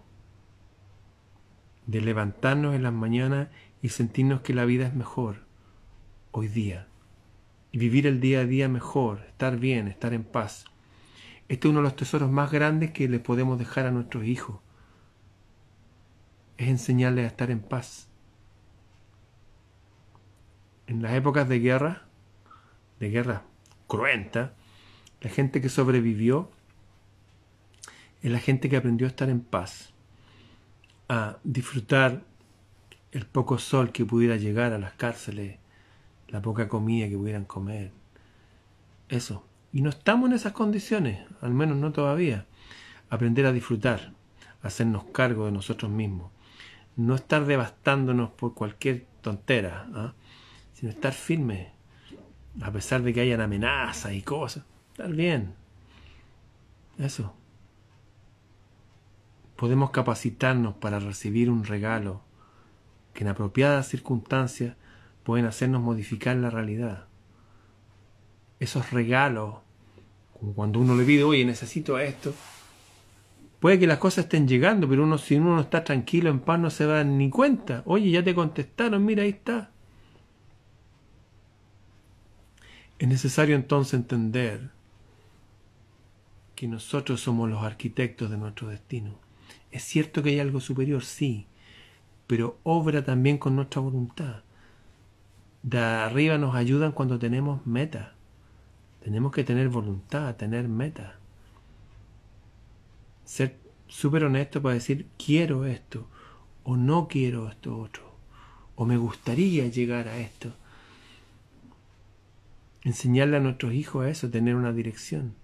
de 1.89 2.01
levantarnos 2.01 2.75
en 2.75 2.83
las 2.83 2.93
mañanas 2.93 3.47
y 3.81 3.89
sentirnos 3.89 4.41
que 4.41 4.53
la 4.53 4.65
vida 4.65 4.85
es 4.85 4.93
mejor 4.93 5.37
hoy 6.31 6.47
día. 6.47 6.87
Y 7.71 7.79
vivir 7.79 8.05
el 8.05 8.19
día 8.19 8.41
a 8.41 8.45
día 8.45 8.69
mejor, 8.69 9.21
estar 9.27 9.57
bien, 9.57 9.87
estar 9.87 10.13
en 10.13 10.23
paz. 10.23 10.65
Este 11.47 11.67
es 11.67 11.71
uno 11.71 11.79
de 11.79 11.85
los 11.85 11.95
tesoros 11.95 12.29
más 12.29 12.51
grandes 12.51 12.91
que 12.91 13.09
le 13.09 13.19
podemos 13.19 13.57
dejar 13.57 13.87
a 13.87 13.91
nuestros 13.91 14.25
hijos. 14.25 14.59
Es 16.57 16.67
enseñarles 16.67 17.25
a 17.25 17.29
estar 17.29 17.49
en 17.49 17.59
paz. 17.59 18.07
En 20.85 21.01
las 21.01 21.13
épocas 21.13 21.49
de 21.49 21.59
guerra, 21.59 22.03
de 22.99 23.09
guerra 23.09 23.43
cruenta, 23.87 24.53
la 25.21 25.31
gente 25.31 25.59
que 25.59 25.69
sobrevivió 25.69 26.51
es 28.21 28.31
la 28.31 28.39
gente 28.39 28.69
que 28.69 28.77
aprendió 28.77 29.07
a 29.07 29.09
estar 29.09 29.29
en 29.29 29.41
paz 29.41 29.91
a 31.09 31.39
disfrutar 31.43 32.21
el 33.11 33.25
poco 33.25 33.57
sol 33.57 33.91
que 33.91 34.05
pudiera 34.05 34.37
llegar 34.37 34.71
a 34.73 34.77
las 34.77 34.93
cárceles, 34.93 35.57
la 36.27 36.41
poca 36.41 36.69
comida 36.69 37.09
que 37.09 37.17
pudieran 37.17 37.45
comer. 37.45 37.91
Eso. 39.09 39.43
Y 39.73 39.81
no 39.81 39.89
estamos 39.89 40.29
en 40.29 40.35
esas 40.35 40.53
condiciones, 40.53 41.27
al 41.41 41.53
menos 41.53 41.77
no 41.77 41.91
todavía. 41.91 42.45
Aprender 43.09 43.47
a 43.47 43.51
disfrutar, 43.51 44.13
hacernos 44.61 45.05
cargo 45.05 45.45
de 45.45 45.51
nosotros 45.51 45.91
mismos. 45.91 46.31
No 46.95 47.15
estar 47.15 47.45
devastándonos 47.45 48.29
por 48.29 48.53
cualquier 48.53 49.07
tontera, 49.21 49.87
¿ah? 49.93 50.13
sino 50.73 50.91
estar 50.91 51.13
firme, 51.13 51.71
a 52.61 52.71
pesar 52.71 53.01
de 53.01 53.13
que 53.13 53.21
hayan 53.21 53.41
amenazas 53.41 54.13
y 54.13 54.21
cosas. 54.21 54.63
Estar 54.91 55.11
bien. 55.11 55.55
Eso 56.99 57.33
podemos 59.59 59.89
capacitarnos 59.89 60.75
para 60.75 60.99
recibir 60.99 61.49
un 61.49 61.65
regalo 61.65 62.21
que 63.13 63.25
en 63.25 63.27
apropiadas 63.27 63.89
circunstancias 63.89 64.77
pueden 65.23 65.45
hacernos 65.45 65.81
modificar 65.81 66.37
la 66.37 66.49
realidad. 66.49 67.07
Esos 68.61 68.91
regalos, 68.91 69.55
como 70.31 70.53
cuando 70.53 70.79
uno 70.79 70.95
le 70.95 71.03
pide, 71.03 71.25
oye, 71.25 71.43
necesito 71.43 71.99
esto, 71.99 72.33
puede 73.59 73.77
que 73.77 73.85
las 73.85 73.97
cosas 73.97 74.25
estén 74.25 74.47
llegando, 74.47 74.87
pero 74.87 75.03
uno, 75.03 75.17
si 75.17 75.35
uno 75.35 75.55
no 75.55 75.61
está 75.61 75.83
tranquilo, 75.83 76.29
en 76.29 76.39
paz, 76.39 76.57
no 76.57 76.69
se 76.69 76.85
da 76.85 77.03
ni 77.03 77.29
cuenta. 77.29 77.83
Oye, 77.85 78.11
ya 78.11 78.23
te 78.23 78.33
contestaron, 78.33 79.03
mira, 79.03 79.23
ahí 79.23 79.29
está. 79.31 79.71
Es 82.97 83.09
necesario 83.09 83.57
entonces 83.57 83.95
entender 83.95 84.69
que 86.55 86.69
nosotros 86.69 87.19
somos 87.19 87.49
los 87.49 87.61
arquitectos 87.61 88.29
de 88.31 88.37
nuestro 88.37 88.69
destino 88.69 89.28
es 89.71 89.83
cierto 89.83 90.23
que 90.23 90.29
hay 90.29 90.39
algo 90.39 90.59
superior, 90.59 91.03
sí, 91.03 91.47
pero 92.27 92.59
obra 92.63 93.03
también 93.03 93.37
con 93.37 93.55
nuestra 93.55 93.81
voluntad. 93.81 94.43
De 95.63 95.79
arriba 95.79 96.37
nos 96.37 96.55
ayudan 96.55 96.91
cuando 96.91 97.19
tenemos 97.19 97.65
meta. 97.65 98.13
Tenemos 99.03 99.31
que 99.31 99.43
tener 99.43 99.69
voluntad, 99.69 100.35
tener 100.35 100.67
meta. 100.67 101.17
Ser 103.25 103.57
súper 103.87 104.23
honesto 104.23 104.61
para 104.61 104.75
decir 104.75 105.07
quiero 105.17 105.65
esto 105.65 106.07
o 106.63 106.77
no 106.77 107.07
quiero 107.07 107.49
esto 107.49 107.77
otro 107.77 108.09
o 108.79 108.85
me 108.85 108.95
gustaría 108.95 109.67
llegar 109.67 110.07
a 110.07 110.19
esto. 110.19 110.53
Enseñarle 112.81 113.35
a 113.35 113.41
nuestros 113.41 113.73
hijos 113.73 114.05
a 114.05 114.09
eso, 114.09 114.29
tener 114.29 114.55
una 114.55 114.71
dirección. 114.71 115.35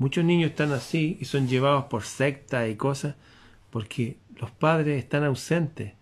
Muchos 0.00 0.24
niños 0.24 0.52
están 0.52 0.72
así 0.72 1.18
y 1.20 1.26
son 1.26 1.46
llevados 1.46 1.84
por 1.84 2.04
sectas 2.04 2.70
y 2.70 2.74
cosas 2.74 3.16
porque 3.68 4.16
los 4.36 4.50
padres 4.50 4.98
están 4.98 5.24
ausentes, 5.24 5.92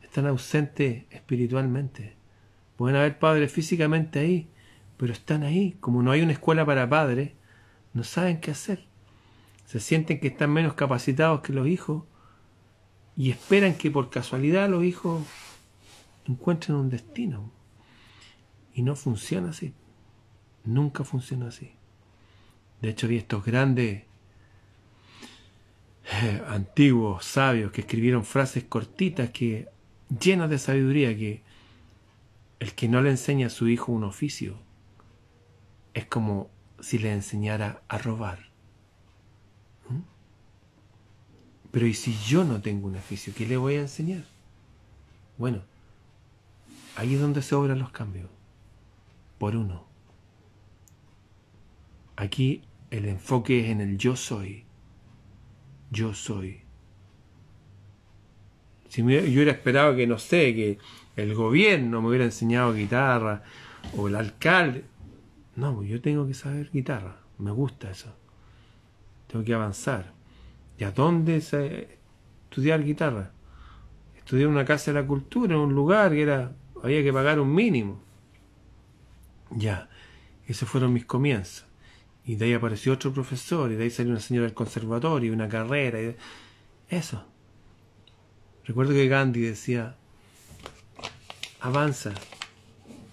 están 0.00 0.28
ausentes 0.28 1.06
espiritualmente. 1.10 2.14
Pueden 2.76 2.98
haber 2.98 3.18
padres 3.18 3.50
físicamente 3.50 4.20
ahí, 4.20 4.48
pero 4.96 5.12
están 5.12 5.42
ahí. 5.42 5.76
Como 5.80 6.04
no 6.04 6.12
hay 6.12 6.22
una 6.22 6.34
escuela 6.34 6.64
para 6.64 6.88
padres, 6.88 7.32
no 7.94 8.04
saben 8.04 8.40
qué 8.40 8.52
hacer. 8.52 8.84
Se 9.64 9.80
sienten 9.80 10.20
que 10.20 10.28
están 10.28 10.52
menos 10.52 10.74
capacitados 10.74 11.40
que 11.40 11.52
los 11.52 11.66
hijos 11.66 12.04
y 13.16 13.30
esperan 13.30 13.74
que 13.74 13.90
por 13.90 14.08
casualidad 14.08 14.68
los 14.68 14.84
hijos 14.84 15.24
encuentren 16.26 16.76
un 16.76 16.90
destino. 16.90 17.50
Y 18.72 18.82
no 18.82 18.94
funciona 18.94 19.50
así. 19.50 19.74
Nunca 20.62 21.02
funciona 21.02 21.48
así. 21.48 21.75
De 22.80 22.90
hecho, 22.90 23.06
hay 23.06 23.16
estos 23.16 23.44
grandes 23.44 24.04
antiguos 26.48 27.24
sabios 27.24 27.72
que 27.72 27.80
escribieron 27.80 28.24
frases 28.24 28.64
cortitas 28.64 29.30
que 29.30 29.68
llenas 30.20 30.50
de 30.50 30.58
sabiduría 30.58 31.16
que 31.16 31.42
el 32.60 32.74
que 32.74 32.88
no 32.88 33.00
le 33.02 33.10
enseña 33.10 33.48
a 33.48 33.50
su 33.50 33.68
hijo 33.68 33.92
un 33.92 34.04
oficio 34.04 34.58
es 35.94 36.06
como 36.06 36.50
si 36.80 36.98
le 36.98 37.12
enseñara 37.12 37.82
a 37.88 37.98
robar. 37.98 38.38
¿Mm? 39.88 40.00
Pero 41.70 41.86
¿y 41.86 41.94
si 41.94 42.16
yo 42.18 42.44
no 42.44 42.60
tengo 42.60 42.86
un 42.86 42.96
oficio? 42.96 43.32
¿Qué 43.34 43.46
le 43.46 43.56
voy 43.56 43.76
a 43.76 43.80
enseñar? 43.80 44.24
Bueno, 45.38 45.62
ahí 46.96 47.14
es 47.14 47.20
donde 47.20 47.42
se 47.42 47.54
obran 47.54 47.78
los 47.78 47.90
cambios. 47.90 48.28
Por 49.38 49.56
uno. 49.56 49.85
Aquí 52.16 52.62
el 52.90 53.06
enfoque 53.06 53.60
es 53.60 53.70
en 53.70 53.80
el 53.80 53.98
yo 53.98 54.16
soy 54.16 54.66
yo 55.90 56.14
soy. 56.14 56.62
Si 58.88 59.02
yo 59.02 59.06
hubiera 59.06 59.52
esperado 59.52 59.96
que, 59.96 60.06
no 60.06 60.18
sé, 60.18 60.54
que 60.54 60.78
el 61.16 61.34
gobierno 61.34 62.00
me 62.00 62.08
hubiera 62.08 62.24
enseñado 62.24 62.72
guitarra 62.72 63.42
o 63.96 64.08
el 64.08 64.16
alcalde. 64.16 64.84
No, 65.56 65.82
yo 65.82 66.00
tengo 66.00 66.26
que 66.26 66.34
saber 66.34 66.70
guitarra. 66.72 67.16
Me 67.38 67.50
gusta 67.50 67.90
eso. 67.90 68.14
Tengo 69.26 69.44
que 69.44 69.54
avanzar. 69.54 70.12
¿Y 70.78 70.84
a 70.84 70.90
dónde 70.90 71.36
estudiar 71.36 72.84
guitarra? 72.84 73.32
Estudié 74.16 74.44
en 74.44 74.50
una 74.50 74.64
casa 74.64 74.92
de 74.92 75.00
la 75.00 75.06
cultura, 75.06 75.54
en 75.54 75.60
un 75.60 75.74
lugar 75.74 76.12
que 76.12 76.22
era, 76.22 76.52
había 76.82 77.02
que 77.02 77.12
pagar 77.12 77.40
un 77.40 77.54
mínimo. 77.54 78.00
Ya, 79.50 79.88
esos 80.46 80.68
fueron 80.68 80.92
mis 80.92 81.04
comienzos. 81.04 81.66
Y 82.26 82.34
de 82.34 82.46
ahí 82.46 82.52
apareció 82.54 82.92
otro 82.92 83.12
profesor, 83.12 83.70
y 83.70 83.76
de 83.76 83.84
ahí 83.84 83.90
salió 83.90 84.10
una 84.10 84.20
señora 84.20 84.46
del 84.46 84.54
conservatorio, 84.54 85.32
una 85.32 85.48
carrera. 85.48 86.02
Y 86.02 86.16
Eso. 86.88 87.24
Recuerdo 88.64 88.92
que 88.92 89.06
Gandhi 89.06 89.40
decía, 89.40 89.96
avanza. 91.60 92.12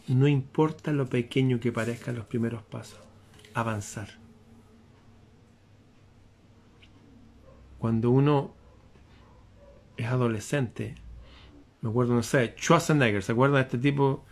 No 0.07 0.27
importa 0.27 0.91
lo 0.91 1.07
pequeño 1.07 1.59
que 1.59 1.71
parezcan 1.71 2.15
los 2.15 2.25
primeros 2.25 2.63
pasos. 2.63 2.99
Avanzar. 3.53 4.09
Cuando 7.77 8.09
uno 8.09 8.53
es 9.95 10.07
adolescente, 10.07 10.95
me 11.81 11.89
acuerdo, 11.89 12.15
no 12.15 12.23
sé, 12.23 12.55
Schwarzenegger, 12.57 13.21
¿se 13.21 13.33
acuerdan 13.33 13.57
de 13.57 13.61
este 13.61 13.77
tipo? 13.77 14.25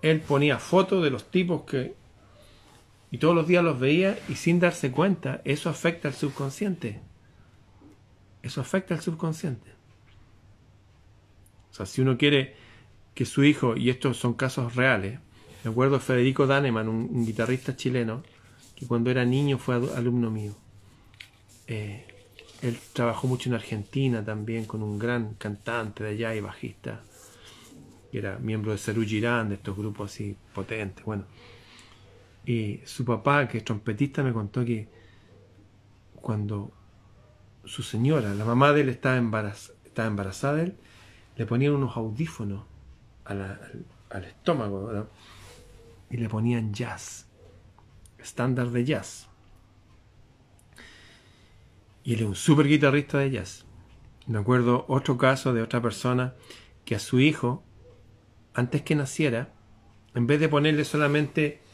Él 0.00 0.20
ponía 0.20 0.58
fotos 0.58 1.04
de 1.04 1.10
los 1.10 1.30
tipos 1.30 1.62
que 1.62 1.97
y 3.10 3.18
todos 3.18 3.34
los 3.34 3.46
días 3.46 3.64
los 3.64 3.80
veía 3.80 4.18
y 4.28 4.34
sin 4.34 4.60
darse 4.60 4.90
cuenta, 4.90 5.40
eso 5.44 5.70
afecta 5.70 6.08
al 6.08 6.14
subconsciente. 6.14 7.00
Eso 8.42 8.60
afecta 8.60 8.94
al 8.94 9.00
subconsciente. 9.00 9.70
O 11.70 11.74
sea, 11.74 11.86
si 11.86 12.02
uno 12.02 12.18
quiere 12.18 12.54
que 13.14 13.24
su 13.24 13.44
hijo, 13.44 13.76
y 13.76 13.90
estos 13.90 14.16
son 14.16 14.34
casos 14.34 14.74
reales, 14.76 15.20
me 15.64 15.70
acuerdo 15.70 15.94
de 15.94 16.00
Federico 16.00 16.46
Daneman, 16.46 16.88
un, 16.88 17.26
guitarrista 17.26 17.76
chileno, 17.76 18.22
que 18.76 18.86
cuando 18.86 19.10
era 19.10 19.24
niño 19.24 19.58
fue 19.58 19.74
alumno 19.74 20.30
mío. 20.30 20.54
Eh, 21.66 22.06
él 22.62 22.78
trabajó 22.92 23.26
mucho 23.26 23.48
en 23.48 23.54
Argentina 23.54 24.24
también 24.24 24.64
con 24.66 24.82
un 24.82 24.98
gran 24.98 25.34
cantante 25.34 26.04
de 26.04 26.10
allá 26.10 26.34
y 26.34 26.40
bajista, 26.40 27.02
que 28.12 28.18
era 28.18 28.38
miembro 28.38 28.72
de 28.72 28.78
Cerú 28.78 29.02
Girán, 29.02 29.48
de 29.48 29.56
estos 29.56 29.76
grupos 29.76 30.12
así 30.12 30.36
potentes. 30.54 31.04
Bueno, 31.04 31.24
y 32.48 32.80
su 32.86 33.04
papá, 33.04 33.46
que 33.46 33.58
es 33.58 33.64
trompetista, 33.64 34.22
me 34.22 34.32
contó 34.32 34.64
que 34.64 34.88
cuando 36.14 36.72
su 37.66 37.82
señora, 37.82 38.32
la 38.32 38.46
mamá 38.46 38.72
de 38.72 38.80
él, 38.80 38.88
estaba, 38.88 39.18
embarazada 39.18 40.54
de 40.54 40.62
él, 40.62 40.76
le 41.36 41.44
ponían 41.44 41.74
unos 41.74 41.94
audífonos 41.98 42.64
al, 43.26 44.24
estómago 44.24 45.10
y 46.08 46.16
le 46.16 46.26
ponían 46.30 46.72
jazz, 46.72 47.26
estándar 48.18 48.70
de 48.70 48.82
jazz. 48.86 49.28
Y 52.02 52.14
él 52.14 52.20
es 52.20 52.26
un 52.28 52.34
super 52.34 52.66
guitarrista 52.66 53.18
de 53.18 53.30
jazz. 53.30 53.66
Me 54.26 54.38
acuerdo 54.38 54.86
otro 54.88 55.18
caso 55.18 55.52
de 55.52 55.60
otra 55.60 55.82
persona 55.82 56.32
que 56.86 56.94
a 56.94 56.98
su 56.98 57.20
hijo, 57.20 57.62
antes 58.54 58.80
que 58.80 58.94
naciera, 58.94 59.52
en 60.14 60.26
vez 60.26 60.40
de 60.40 60.48
ponerle 60.48 60.86
solamente 60.86 61.67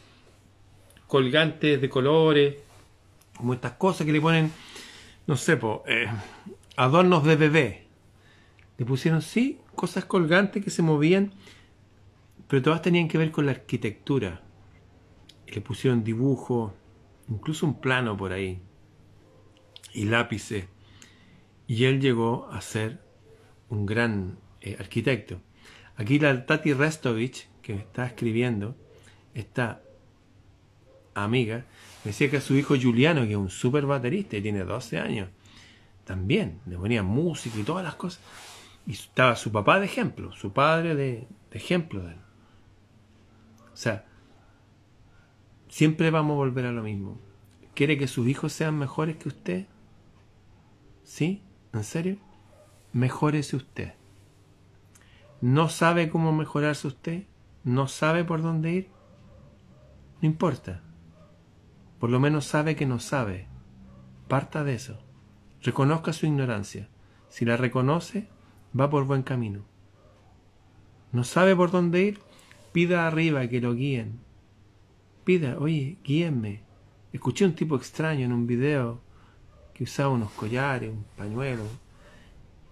colgantes 1.14 1.80
de 1.80 1.88
colores, 1.88 2.56
como 3.36 3.54
estas 3.54 3.74
cosas 3.74 4.04
que 4.04 4.12
le 4.12 4.20
ponen, 4.20 4.50
no 5.28 5.36
sé, 5.36 5.56
eh, 5.86 6.08
adornos 6.74 7.22
de 7.22 7.36
bebé. 7.36 7.86
Le 8.78 8.84
pusieron, 8.84 9.22
sí, 9.22 9.60
cosas 9.76 10.06
colgantes 10.06 10.64
que 10.64 10.70
se 10.70 10.82
movían, 10.82 11.30
pero 12.48 12.62
todas 12.62 12.82
tenían 12.82 13.06
que 13.06 13.16
ver 13.16 13.30
con 13.30 13.46
la 13.46 13.52
arquitectura. 13.52 14.42
Le 15.46 15.60
pusieron 15.60 16.02
dibujo, 16.02 16.74
incluso 17.28 17.64
un 17.64 17.80
plano 17.80 18.16
por 18.16 18.32
ahí, 18.32 18.58
y 19.92 20.06
lápices. 20.06 20.64
Y 21.68 21.84
él 21.84 22.00
llegó 22.00 22.48
a 22.50 22.60
ser 22.60 23.00
un 23.68 23.86
gran 23.86 24.36
eh, 24.60 24.76
arquitecto. 24.80 25.40
Aquí 25.94 26.18
la 26.18 26.44
Tati 26.44 26.72
Restovich, 26.72 27.48
que 27.62 27.74
está 27.74 28.04
escribiendo, 28.04 28.74
está 29.32 29.83
amiga, 31.14 31.64
decía 32.04 32.30
que 32.30 32.40
su 32.40 32.54
hijo 32.54 32.74
Juliano, 32.80 33.22
que 33.22 33.32
es 33.32 33.36
un 33.36 33.50
super 33.50 33.86
baterista 33.86 34.36
y 34.36 34.42
tiene 34.42 34.64
12 34.64 34.98
años, 34.98 35.28
también 36.04 36.60
le 36.66 36.76
ponía 36.76 37.02
música 37.02 37.58
y 37.58 37.62
todas 37.62 37.84
las 37.84 37.94
cosas. 37.94 38.20
Y 38.86 38.92
estaba 38.92 39.36
su 39.36 39.50
papá 39.50 39.80
de 39.80 39.86
ejemplo, 39.86 40.32
su 40.32 40.52
padre 40.52 40.94
de, 40.94 41.26
ejemplo. 41.52 42.02
O 42.02 43.76
sea, 43.76 44.04
siempre 45.68 46.10
vamos 46.10 46.34
a 46.34 46.38
volver 46.38 46.66
a 46.66 46.72
lo 46.72 46.82
mismo. 46.82 47.18
¿Quiere 47.74 47.98
que 47.98 48.06
sus 48.06 48.28
hijos 48.28 48.52
sean 48.52 48.78
mejores 48.78 49.16
que 49.16 49.28
usted? 49.28 49.66
¿Sí? 51.02 51.42
¿En 51.72 51.84
serio? 51.84 52.18
Mejórese 52.92 53.56
usted. 53.56 53.94
¿No 55.40 55.68
sabe 55.68 56.10
cómo 56.10 56.32
mejorarse 56.32 56.86
usted? 56.86 57.24
¿No 57.64 57.88
sabe 57.88 58.24
por 58.24 58.42
dónde 58.42 58.72
ir? 58.72 58.88
No 60.20 60.28
importa. 60.28 60.82
Por 62.04 62.10
lo 62.10 62.20
menos 62.20 62.44
sabe 62.44 62.76
que 62.76 62.84
no 62.84 63.00
sabe. 63.00 63.46
Parta 64.28 64.62
de 64.62 64.74
eso. 64.74 64.98
Reconozca 65.62 66.12
su 66.12 66.26
ignorancia. 66.26 66.90
Si 67.30 67.46
la 67.46 67.56
reconoce, 67.56 68.28
va 68.78 68.90
por 68.90 69.06
buen 69.06 69.22
camino. 69.22 69.64
¿No 71.12 71.24
sabe 71.24 71.56
por 71.56 71.70
dónde 71.70 72.02
ir? 72.02 72.18
Pida 72.72 73.06
arriba 73.06 73.48
que 73.48 73.62
lo 73.62 73.74
guíen. 73.74 74.20
Pida, 75.24 75.56
oye, 75.58 75.96
guíenme. 76.04 76.60
Escuché 77.14 77.46
un 77.46 77.54
tipo 77.54 77.74
extraño 77.74 78.26
en 78.26 78.34
un 78.34 78.46
video 78.46 79.00
que 79.72 79.84
usaba 79.84 80.10
unos 80.10 80.30
collares, 80.32 80.90
un 80.90 81.06
pañuelo, 81.16 81.64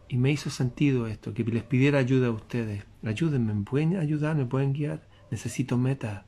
y 0.09 0.19
me 0.19 0.31
hizo 0.31 0.51
sentido 0.51 1.07
esto, 1.07 1.33
que 1.33 1.43
les 1.43 1.63
pidiera 1.63 1.99
ayuda 1.99 2.27
a 2.27 2.33
ustedes. 2.33 2.85
Ayúdenme, 3.03 3.55
¿me 3.55 3.65
pueden 3.65 3.97
ayudar? 3.97 4.37
¿Me 4.37 4.45
pueden 4.45 4.75
guiar? 4.75 5.09
Necesito 5.31 5.79
meta. 5.79 6.27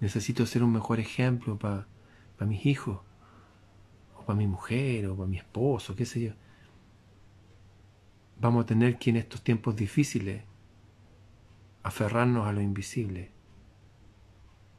Necesito 0.00 0.44
ser 0.44 0.62
un 0.62 0.74
mejor 0.74 1.00
ejemplo 1.00 1.58
para 1.58 1.95
para 2.36 2.48
mis 2.48 2.66
hijos, 2.66 3.00
o 4.16 4.24
para 4.24 4.36
mi 4.36 4.46
mujer, 4.46 5.06
o 5.06 5.16
para 5.16 5.28
mi 5.28 5.38
esposo, 5.38 5.96
qué 5.96 6.06
sé 6.06 6.20
yo. 6.20 6.32
Vamos 8.38 8.64
a 8.64 8.66
tener 8.66 8.98
que 8.98 9.10
en 9.10 9.16
estos 9.16 9.42
tiempos 9.42 9.76
difíciles 9.76 10.42
aferrarnos 11.82 12.46
a 12.46 12.52
lo 12.52 12.60
invisible. 12.60 13.30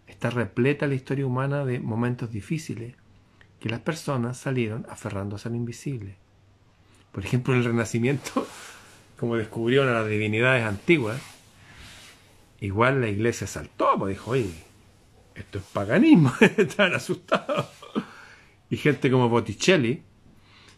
Está 0.05 0.29
repleta 0.29 0.87
la 0.87 0.95
historia 0.95 1.25
humana 1.25 1.65
de 1.65 1.79
momentos 1.79 2.31
difíciles 2.31 2.95
que 3.59 3.69
las 3.69 3.79
personas 3.79 4.37
salieron 4.37 4.85
aferrándose 4.89 5.47
a 5.47 5.51
lo 5.51 5.57
invisible. 5.57 6.15
Por 7.11 7.25
ejemplo, 7.25 7.53
en 7.53 7.59
el 7.59 7.65
Renacimiento, 7.65 8.47
como 9.19 9.35
descubrieron 9.35 9.89
a 9.89 9.93
las 9.93 10.07
divinidades 10.07 10.63
antiguas, 10.63 11.19
igual 12.59 13.01
la 13.01 13.07
iglesia 13.07 13.47
saltó, 13.47 13.97
pues 13.97 14.15
dijo, 14.15 14.31
oye, 14.31 14.66
esto 15.38 15.59
es 15.59 15.63
paganismo, 15.65 16.33
están 16.57 16.93
asustados. 16.93 17.67
Y 18.69 18.77
gente 18.77 19.09
como 19.09 19.29
Botticelli, 19.29 20.01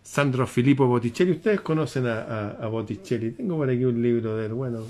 Sandro 0.03 0.45
Filippo 0.45 0.85
Botticelli, 0.85 1.31
ustedes 1.31 1.61
conocen 1.61 2.07
a, 2.07 2.67
Botticelli, 2.67 3.31
tengo 3.31 3.57
por 3.57 3.69
aquí 3.69 3.85
un 3.85 4.01
libro 4.01 4.35
de 4.37 4.47
él, 4.47 4.53
bueno, 4.53 4.85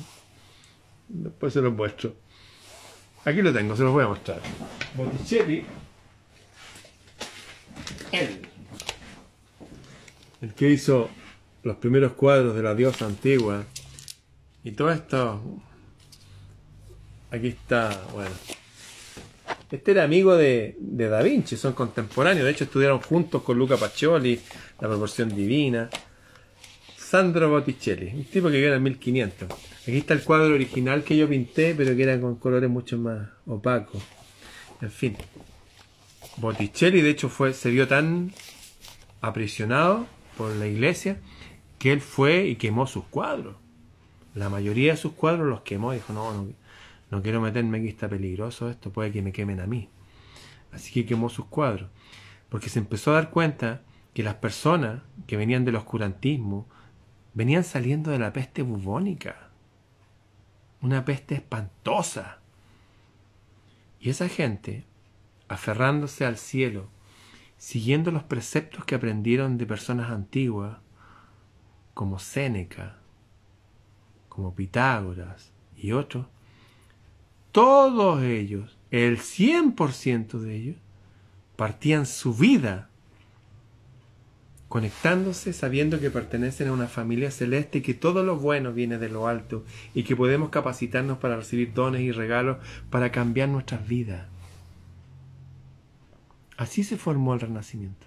después 1.07 1.53
se 1.53 1.61
los 1.61 1.74
muestro. 1.74 2.15
Aquí 3.26 3.41
lo 3.41 3.53
tengo, 3.53 3.76
se 3.76 3.84
los 3.84 3.93
voy 3.93 4.03
a 4.03 4.07
mostrar. 4.07 4.41
Botticelli, 4.95 5.63
él, 8.11 8.41
el 10.41 10.53
que 10.53 10.70
hizo 10.70 11.09
los 11.63 11.78
primeros 11.78 12.13
cuadros 12.13 12.55
de 12.55 12.63
la 12.63 12.74
diosa 12.74 13.05
antigua, 13.05 13.65
y 14.63 14.72
todo 14.72 14.91
esto, 14.91 15.41
aquí 17.32 17.47
está, 17.47 18.01
bueno, 18.13 18.36
este 19.72 19.91
era 19.91 20.03
amigo 20.03 20.36
de, 20.36 20.76
Da 20.80 21.22
Vinci, 21.22 21.55
son 21.55 21.74
contemporáneos. 21.74 22.45
De 22.45 22.51
hecho, 22.51 22.63
estudiaron 22.63 22.99
juntos 23.01 23.43
con 23.43 23.57
Luca 23.57 23.78
Pacioli, 23.78 24.39
La 24.80 24.88
proporción 24.88 25.36
divina. 25.36 25.89
Sandro 26.97 27.49
Botticelli, 27.49 28.11
un 28.13 28.26
tipo 28.26 28.49
que 28.49 28.55
vivió 28.55 28.67
en 28.67 28.76
el 28.76 28.82
1500. 28.82 29.49
Aquí 29.82 29.97
está 29.97 30.13
el 30.13 30.24
cuadro 30.24 30.53
original 30.53 31.03
que 31.03 31.17
yo 31.17 31.28
pinté, 31.28 31.74
pero 31.76 31.95
que 31.95 32.03
era 32.03 32.20
con 32.20 32.36
colores 32.36 32.70
mucho 32.70 32.99
más 32.99 33.30
opacos. 33.47 34.01
En 34.80 34.91
fin. 34.91 35.17
Botticelli, 36.38 37.01
de 37.01 37.09
hecho, 37.09 37.30
fue, 37.30 37.53
se 37.53 37.72
vio 37.72 37.88
tan 37.88 38.32
aprisionado 39.22 40.05
por 40.38 40.55
la 40.55 40.67
iglesia 40.67 41.20
que 41.80 41.91
él 41.91 42.01
fue 42.01 42.45
y 42.45 42.55
quemó 42.57 42.86
sus 42.86 43.05
cuadros. 43.05 43.55
La 44.36 44.49
mayoría 44.49 44.91
de 44.91 44.97
sus 44.97 45.13
cuadros 45.13 45.47
los 45.47 45.61
quemó 45.61 45.93
y 45.93 45.97
dijo, 45.97 46.13
no, 46.13 46.32
no, 46.32 46.53
no 47.12 47.22
quiero 47.22 47.41
meterme 47.41 47.80
aquí, 47.80 47.88
está 47.88 48.07
peligroso 48.07 48.70
esto, 48.70 48.91
puede 48.91 49.12
que 49.12 49.22
me 49.22 49.32
quemen 49.32 49.60
a 49.60 49.68
mí. 49.68 49.89
Así 50.72 50.91
que 50.93 51.05
quemó 51.05 51.30
sus 51.30 51.45
cuadros, 51.45 51.89
porque 52.49 52.70
se 52.70 52.80
empezó 52.80 53.12
a 53.12 53.16
dar 53.16 53.32
cuenta 53.32 53.82
que 54.14 54.24
las 54.24 54.36
personas 54.36 55.01
que 55.28 55.38
venían 55.38 55.66
del 55.66 55.76
oscurantismo 55.76 56.68
venían 57.34 57.64
saliendo 57.64 58.12
de 58.12 58.20
la 58.20 58.34
peste 58.34 58.62
bubónica, 58.62 59.49
una 60.82 61.05
peste 61.05 61.36
espantosa. 61.36 62.39
Y 63.99 64.10
esa 64.10 64.30
gente, 64.30 64.86
aferrándose 65.47 66.26
al 66.26 66.38
cielo, 66.38 66.89
siguiendo 67.57 68.12
los 68.12 68.24
preceptos 68.24 68.86
que 68.86 68.95
aprendieron 68.95 69.57
de 69.57 69.66
personas 69.66 70.12
antiguas, 70.12 70.78
como 71.93 72.20
Séneca, 72.20 72.97
como 74.30 74.55
Pitágoras 74.55 75.51
y 75.76 75.91
otros, 75.91 76.28
todos 77.52 78.22
ellos, 78.24 78.78
el 78.91 79.20
100% 79.20 80.39
de 80.39 80.56
ellos, 80.56 80.76
partían 81.56 82.06
su 82.06 82.34
vida 82.34 82.89
conectándose, 84.70 85.52
sabiendo 85.52 86.00
que 86.00 86.12
pertenecen 86.12 86.68
a 86.68 86.74
una 86.74 86.88
familia 86.88 87.32
celeste 87.32 87.80
y 87.80 87.82
que 87.82 87.95
todo 87.95 88.24
lo 88.24 88.38
bueno 88.38 88.72
viene 88.72 89.00
de 89.00 89.10
lo 89.10 89.28
alto 89.28 89.66
y 89.95 90.04
que 90.04 90.16
podemos 90.16 90.50
capacitarnos 90.50 91.18
para 91.18 91.36
recibir 91.36 91.74
dones 91.74 92.02
y 92.02 92.12
regalos 92.12 92.58
para 92.91 93.12
cambiar 93.12 93.50
nuestras 93.50 93.88
vidas. 93.88 94.28
Así 96.56 96.84
se 96.84 96.97
formó 96.97 97.34
el 97.34 97.39
Renacimiento. 97.39 98.06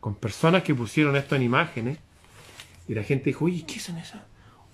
Con 0.00 0.14
personas 0.14 0.62
que 0.62 0.74
pusieron 0.74 1.16
esto 1.16 1.36
en 1.36 1.42
imágenes 1.42 1.98
y 2.88 2.94
la 2.94 3.02
gente 3.02 3.26
dijo, 3.26 3.44
oye, 3.44 3.64
¿qué 3.66 3.80
son 3.80 3.98
esas? 3.98 4.22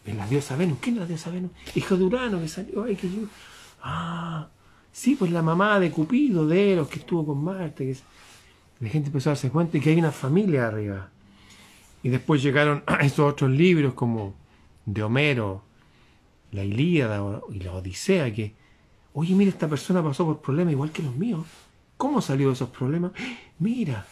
Es 0.05 0.16
la 0.16 0.26
diosa 0.26 0.57
Venus. 0.57 0.78
¿Quién 0.80 0.96
es 0.96 1.01
la 1.01 1.07
diosa 1.07 1.30
Venus? 1.30 1.51
Hijo 1.74 1.96
de 1.96 2.05
Urano 2.05 2.40
que 2.40 2.48
salió. 2.48 2.84
Ay, 2.84 2.96
que 2.96 3.09
yo. 3.09 3.22
Ah, 3.82 4.48
sí, 4.92 5.16
pues 5.16 5.30
la 5.30 5.42
mamá 5.42 5.78
de 5.78 5.90
Cupido, 5.90 6.46
de 6.46 6.72
Eros, 6.72 6.88
que 6.88 7.01
estuvo 7.01 7.26
con 7.26 7.44
Marte. 7.44 7.96
La 8.80 8.88
gente 8.88 9.09
empezó 9.09 9.30
a 9.30 9.32
darse 9.32 9.51
cuenta 9.51 9.72
de 9.72 9.80
que 9.80 9.90
hay 9.90 9.98
una 9.98 10.12
familia 10.12 10.66
arriba. 10.66 11.11
Y 12.03 12.09
después 12.09 12.42
llegaron 12.42 12.82
a 12.86 12.96
esos 12.96 13.32
otros 13.32 13.51
libros 13.51 13.94
como 13.94 14.34
de 14.86 15.03
Homero, 15.03 15.62
la 16.53 16.64
Ilíada 16.64 17.42
y 17.53 17.61
la 17.61 17.72
Odisea, 17.72 18.32
que, 18.34 18.55
oye, 19.12 19.34
mira, 19.34 19.51
esta 19.51 19.68
persona 19.68 20.03
pasó 20.03 20.24
por 20.24 20.40
problemas 20.40 20.72
igual 20.72 20.90
que 20.90 21.03
los 21.03 21.14
míos. 21.14 21.46
¿Cómo 21.96 22.22
salió 22.22 22.48
de 22.48 22.55
esos 22.55 22.70
problemas? 22.70 23.12
Mira, 23.59 24.07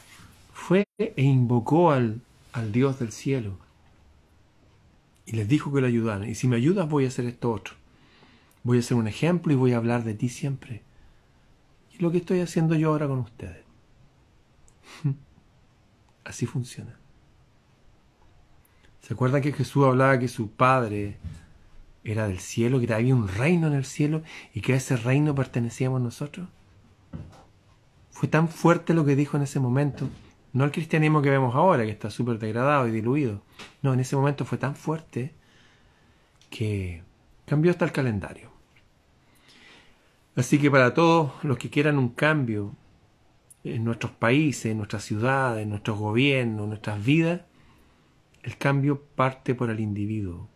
fue 0.53 0.85
e 0.99 1.23
invocó 1.23 1.91
al, 1.91 2.21
al 2.53 2.71
Dios 2.71 2.99
del 2.99 3.13
cielo 3.13 3.57
y 5.29 5.33
les 5.33 5.47
dijo 5.47 5.71
que 5.71 5.83
lo 5.83 5.87
ayudaran. 5.87 6.27
Y 6.27 6.35
si 6.35 6.49
me 6.49 6.57
ayudas 6.57 6.89
voy 6.89 7.05
a 7.05 7.09
hacer 7.09 7.27
esto 7.27 7.53
otro. 7.53 7.75
Voy 8.63 8.79
a 8.79 8.83
ser 8.83 8.97
un 8.97 9.07
ejemplo 9.07 9.53
y 9.53 9.57
voy 9.57 9.73
a 9.73 9.77
hablar 9.77 10.03
de 10.03 10.15
ti 10.15 10.31
siempre. 10.31 10.83
Y 11.93 12.03
lo 12.03 12.11
que 12.11 12.17
estoy 12.17 12.41
haciendo 12.41 12.75
yo 12.75 12.89
ahora 12.89 13.09
con 13.09 13.19
ustedes. 13.19 13.63
Así 16.25 16.47
funciona. 16.47 16.99
¿Se 19.03 19.13
acuerdan 19.13 19.43
que 19.43 19.53
Jesús 19.53 19.85
hablaba 19.85 20.19
que 20.19 20.29
su 20.29 20.51
Padre 20.51 21.19
era 22.05 22.27
del 22.27 22.39
cielo, 22.39 22.81
que 22.81 22.93
había 22.95 23.15
un 23.15 23.29
reino 23.29 23.67
en 23.67 23.75
el 23.75 23.85
cielo 23.85 24.23
y 24.55 24.63
que 24.63 24.73
a 24.73 24.77
ese 24.77 24.97
reino 24.97 25.35
pertenecíamos 25.35 26.01
nosotros? 26.01 26.49
Fue 28.13 28.29
tan 28.29 28.49
fuerte 28.49 28.95
lo 28.95 29.05
que 29.05 29.15
dijo 29.15 29.37
en 29.37 29.43
ese 29.43 29.61
momento 29.61 30.09
no 30.53 30.65
el 30.65 30.71
cristianismo 30.71 31.23
que 31.23 31.31
vemos 31.31 31.55
ahora, 31.55 31.85
que 31.85 31.91
está 31.91 32.11
súper 32.11 32.39
degradado 32.39 32.89
y 32.89 32.91
diluido. 32.91 33.43
No, 33.83 33.93
en 33.93 34.01
ese 34.01 34.17
momento 34.17 34.45
fue 34.45 34.59
tan 34.59 34.75
fuerte 34.75 35.35
que 36.51 37.03
cambió 37.47 37.71
hasta 37.71 37.85
el 37.85 37.93
calendario. 37.93 38.51
Así 40.37 40.59
que 40.59 40.71
para 40.71 40.95
todos 40.95 41.33
los 41.43 41.59
que 41.59 41.69
quieran 41.69 41.99
un 41.99 42.11
cambio 42.11 42.75
en 43.65 43.85
nuestros 43.85 44.13
países, 44.13 44.67
en 44.67 44.79
nuestras 44.79 45.05
ciudades, 45.05 45.65
en 45.65 45.71
nuestros 45.71 45.99
gobiernos, 45.99 46.65
en 46.65 46.69
nuestras 46.71 47.05
vidas, 47.05 47.43
el 48.43 48.57
cambio 48.57 49.03
parte 49.03 49.55
por 49.55 49.69
el 49.69 49.81
individuo. 49.81 50.49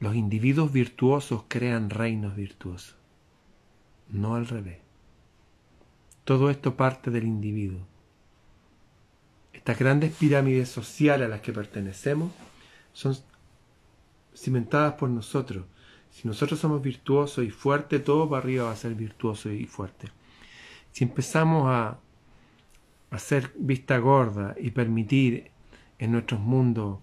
Los 0.00 0.16
individuos 0.16 0.72
virtuosos 0.72 1.44
crean 1.46 1.90
reinos 1.90 2.34
virtuosos, 2.34 2.96
no 4.08 4.34
al 4.34 4.48
revés. 4.48 4.78
Todo 6.24 6.50
esto 6.50 6.76
parte 6.76 7.10
del 7.10 7.24
individuo. 7.24 7.91
Estas 9.62 9.78
grandes 9.78 10.12
pirámides 10.16 10.68
sociales 10.70 11.26
a 11.26 11.28
las 11.28 11.40
que 11.40 11.52
pertenecemos 11.52 12.32
son 12.92 13.16
cimentadas 14.34 14.94
por 14.94 15.08
nosotros. 15.08 15.66
Si 16.10 16.26
nosotros 16.26 16.58
somos 16.58 16.82
virtuosos 16.82 17.44
y 17.44 17.50
fuertes, 17.50 18.02
todo 18.02 18.28
para 18.28 18.42
arriba 18.42 18.64
va 18.64 18.72
a 18.72 18.76
ser 18.76 18.96
virtuoso 18.96 19.52
y 19.52 19.66
fuerte. 19.66 20.08
Si 20.90 21.04
empezamos 21.04 21.68
a 21.68 22.00
hacer 23.12 23.52
vista 23.54 23.98
gorda 23.98 24.56
y 24.58 24.72
permitir 24.72 25.52
en 26.00 26.10
nuestros 26.10 26.40
mundos 26.40 26.98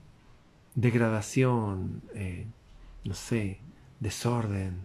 degradación, 0.75 2.01
eh, 2.13 2.45
no 3.05 3.13
sé, 3.13 3.61
desorden, 4.01 4.81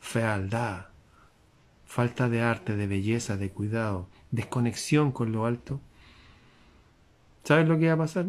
fealdad, 0.00 0.86
falta 1.84 2.30
de 2.30 2.40
arte, 2.40 2.76
de 2.76 2.86
belleza, 2.86 3.36
de 3.36 3.50
cuidado, 3.50 4.08
desconexión 4.30 5.12
con 5.12 5.32
lo 5.32 5.44
alto, 5.44 5.82
¿Sabes 7.44 7.68
lo 7.68 7.78
que 7.78 7.88
va 7.88 7.94
a 7.94 7.98
pasar? 7.98 8.26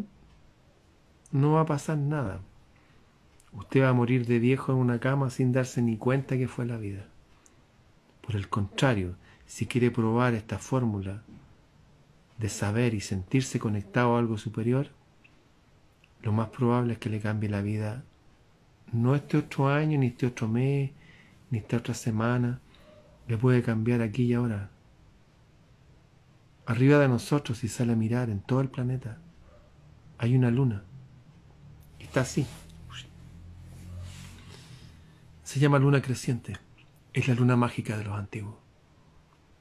No 1.31 1.53
va 1.53 1.61
a 1.61 1.65
pasar 1.65 1.97
nada. 1.97 2.41
Usted 3.53 3.83
va 3.83 3.89
a 3.89 3.93
morir 3.93 4.25
de 4.25 4.39
viejo 4.39 4.71
en 4.71 4.77
una 4.77 4.99
cama 4.99 5.29
sin 5.29 5.51
darse 5.51 5.81
ni 5.81 5.97
cuenta 5.97 6.37
que 6.37 6.47
fue 6.47 6.65
la 6.65 6.77
vida. 6.77 7.05
Por 8.21 8.35
el 8.35 8.47
contrario, 8.47 9.15
si 9.45 9.65
quiere 9.65 9.91
probar 9.91 10.33
esta 10.33 10.59
fórmula 10.59 11.23
de 12.37 12.49
saber 12.49 12.93
y 12.93 13.01
sentirse 13.01 13.59
conectado 13.59 14.15
a 14.15 14.19
algo 14.19 14.37
superior, 14.37 14.89
lo 16.21 16.31
más 16.31 16.49
probable 16.49 16.93
es 16.93 16.99
que 16.99 17.09
le 17.09 17.19
cambie 17.19 17.49
la 17.49 17.61
vida 17.61 18.03
no 18.91 19.15
este 19.15 19.37
otro 19.37 19.69
año, 19.69 19.99
ni 19.99 20.07
este 20.07 20.25
otro 20.25 20.47
mes, 20.47 20.91
ni 21.51 21.59
esta 21.59 21.77
otra 21.77 21.93
semana, 21.93 22.59
le 23.27 23.37
puede 23.37 23.61
cambiar 23.61 24.01
aquí 24.01 24.23
y 24.23 24.33
ahora 24.33 24.69
Arriba 26.69 26.99
de 26.99 27.07
nosotros, 27.07 27.57
si 27.57 27.67
sale 27.67 27.93
a 27.93 27.95
mirar 27.95 28.29
en 28.29 28.41
todo 28.41 28.61
el 28.61 28.69
planeta, 28.69 29.17
hay 30.19 30.35
una 30.35 30.51
luna. 30.51 30.83
Está 31.97 32.21
así. 32.21 32.45
Se 35.43 35.59
llama 35.59 35.79
luna 35.79 35.99
creciente. 35.99 36.57
Es 37.11 37.27
la 37.27 37.33
luna 37.33 37.55
mágica 37.55 37.97
de 37.97 38.03
los 38.03 38.13
antiguos. 38.13 38.53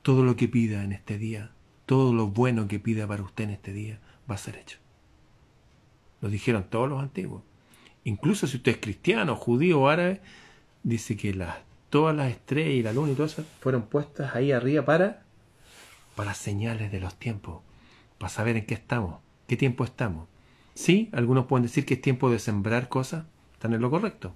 Todo 0.02 0.22
lo 0.22 0.36
que 0.36 0.48
pida 0.48 0.84
en 0.84 0.92
este 0.92 1.16
día, 1.16 1.52
todo 1.86 2.12
lo 2.12 2.26
bueno 2.26 2.68
que 2.68 2.78
pida 2.78 3.06
para 3.06 3.22
usted 3.22 3.44
en 3.44 3.50
este 3.52 3.72
día, 3.72 4.00
va 4.30 4.34
a 4.34 4.38
ser 4.38 4.56
hecho. 4.56 4.76
Lo 6.20 6.28
dijeron 6.28 6.66
todos 6.68 6.90
los 6.90 7.02
antiguos. 7.02 7.42
Incluso 8.04 8.46
si 8.46 8.58
usted 8.58 8.72
es 8.72 8.78
cristiano, 8.82 9.34
judío 9.34 9.80
o 9.80 9.88
árabe, 9.88 10.20
dice 10.82 11.16
que 11.16 11.32
las, 11.32 11.56
todas 11.88 12.14
las 12.14 12.30
estrellas 12.30 12.74
y 12.74 12.82
la 12.82 12.92
luna 12.92 13.12
y 13.12 13.14
todo 13.14 13.24
eso 13.24 13.46
fueron 13.60 13.86
puestas 13.86 14.34
ahí 14.34 14.52
arriba 14.52 14.84
para 14.84 15.26
para 16.18 16.34
señales 16.34 16.90
de 16.90 16.98
los 16.98 17.14
tiempos, 17.14 17.62
para 18.18 18.28
saber 18.28 18.56
en 18.56 18.66
qué 18.66 18.74
estamos, 18.74 19.20
qué 19.46 19.56
tiempo 19.56 19.84
estamos. 19.84 20.26
Sí, 20.74 21.10
algunos 21.12 21.46
pueden 21.46 21.62
decir 21.62 21.86
que 21.86 21.94
es 21.94 22.00
tiempo 22.00 22.28
de 22.28 22.40
sembrar 22.40 22.88
cosas, 22.88 23.24
están 23.52 23.72
en 23.72 23.80
lo 23.80 23.88
correcto. 23.88 24.34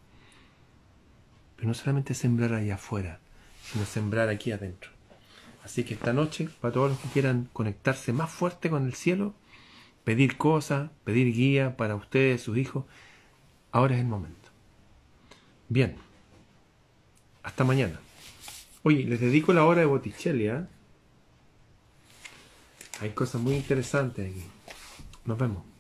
Pero 1.56 1.66
no 1.66 1.74
solamente 1.74 2.14
sembrar 2.14 2.54
allá 2.54 2.76
afuera, 2.76 3.18
sino 3.64 3.84
sembrar 3.84 4.28
aquí 4.28 4.52
adentro. 4.52 4.92
Así 5.64 5.82
que 5.82 5.94
esta 5.94 6.12
noche, 6.12 6.48
para 6.60 6.72
todos 6.72 6.90
los 6.90 7.00
que 7.00 7.08
quieran 7.08 7.48
conectarse 7.52 8.12
más 8.12 8.30
fuerte 8.30 8.70
con 8.70 8.86
el 8.86 8.94
cielo, 8.94 9.34
pedir 10.04 10.36
cosas, 10.36 10.92
pedir 11.02 11.34
guía 11.34 11.76
para 11.76 11.96
ustedes, 11.96 12.42
sus 12.42 12.58
hijos, 12.58 12.84
ahora 13.72 13.96
es 13.96 14.02
el 14.02 14.06
momento. 14.06 14.50
Bien, 15.68 15.96
hasta 17.42 17.64
mañana. 17.64 17.98
Oye, 18.84 19.02
les 19.02 19.20
dedico 19.20 19.52
la 19.52 19.64
hora 19.64 19.80
de 19.80 19.86
Botticelli, 19.86 20.46
¿eh? 20.46 20.62
Hay 23.02 23.10
cosas 23.10 23.40
muy 23.40 23.56
interesantes 23.56 24.30
aquí. 24.30 24.44
Nos 25.24 25.36
vemos. 25.36 25.71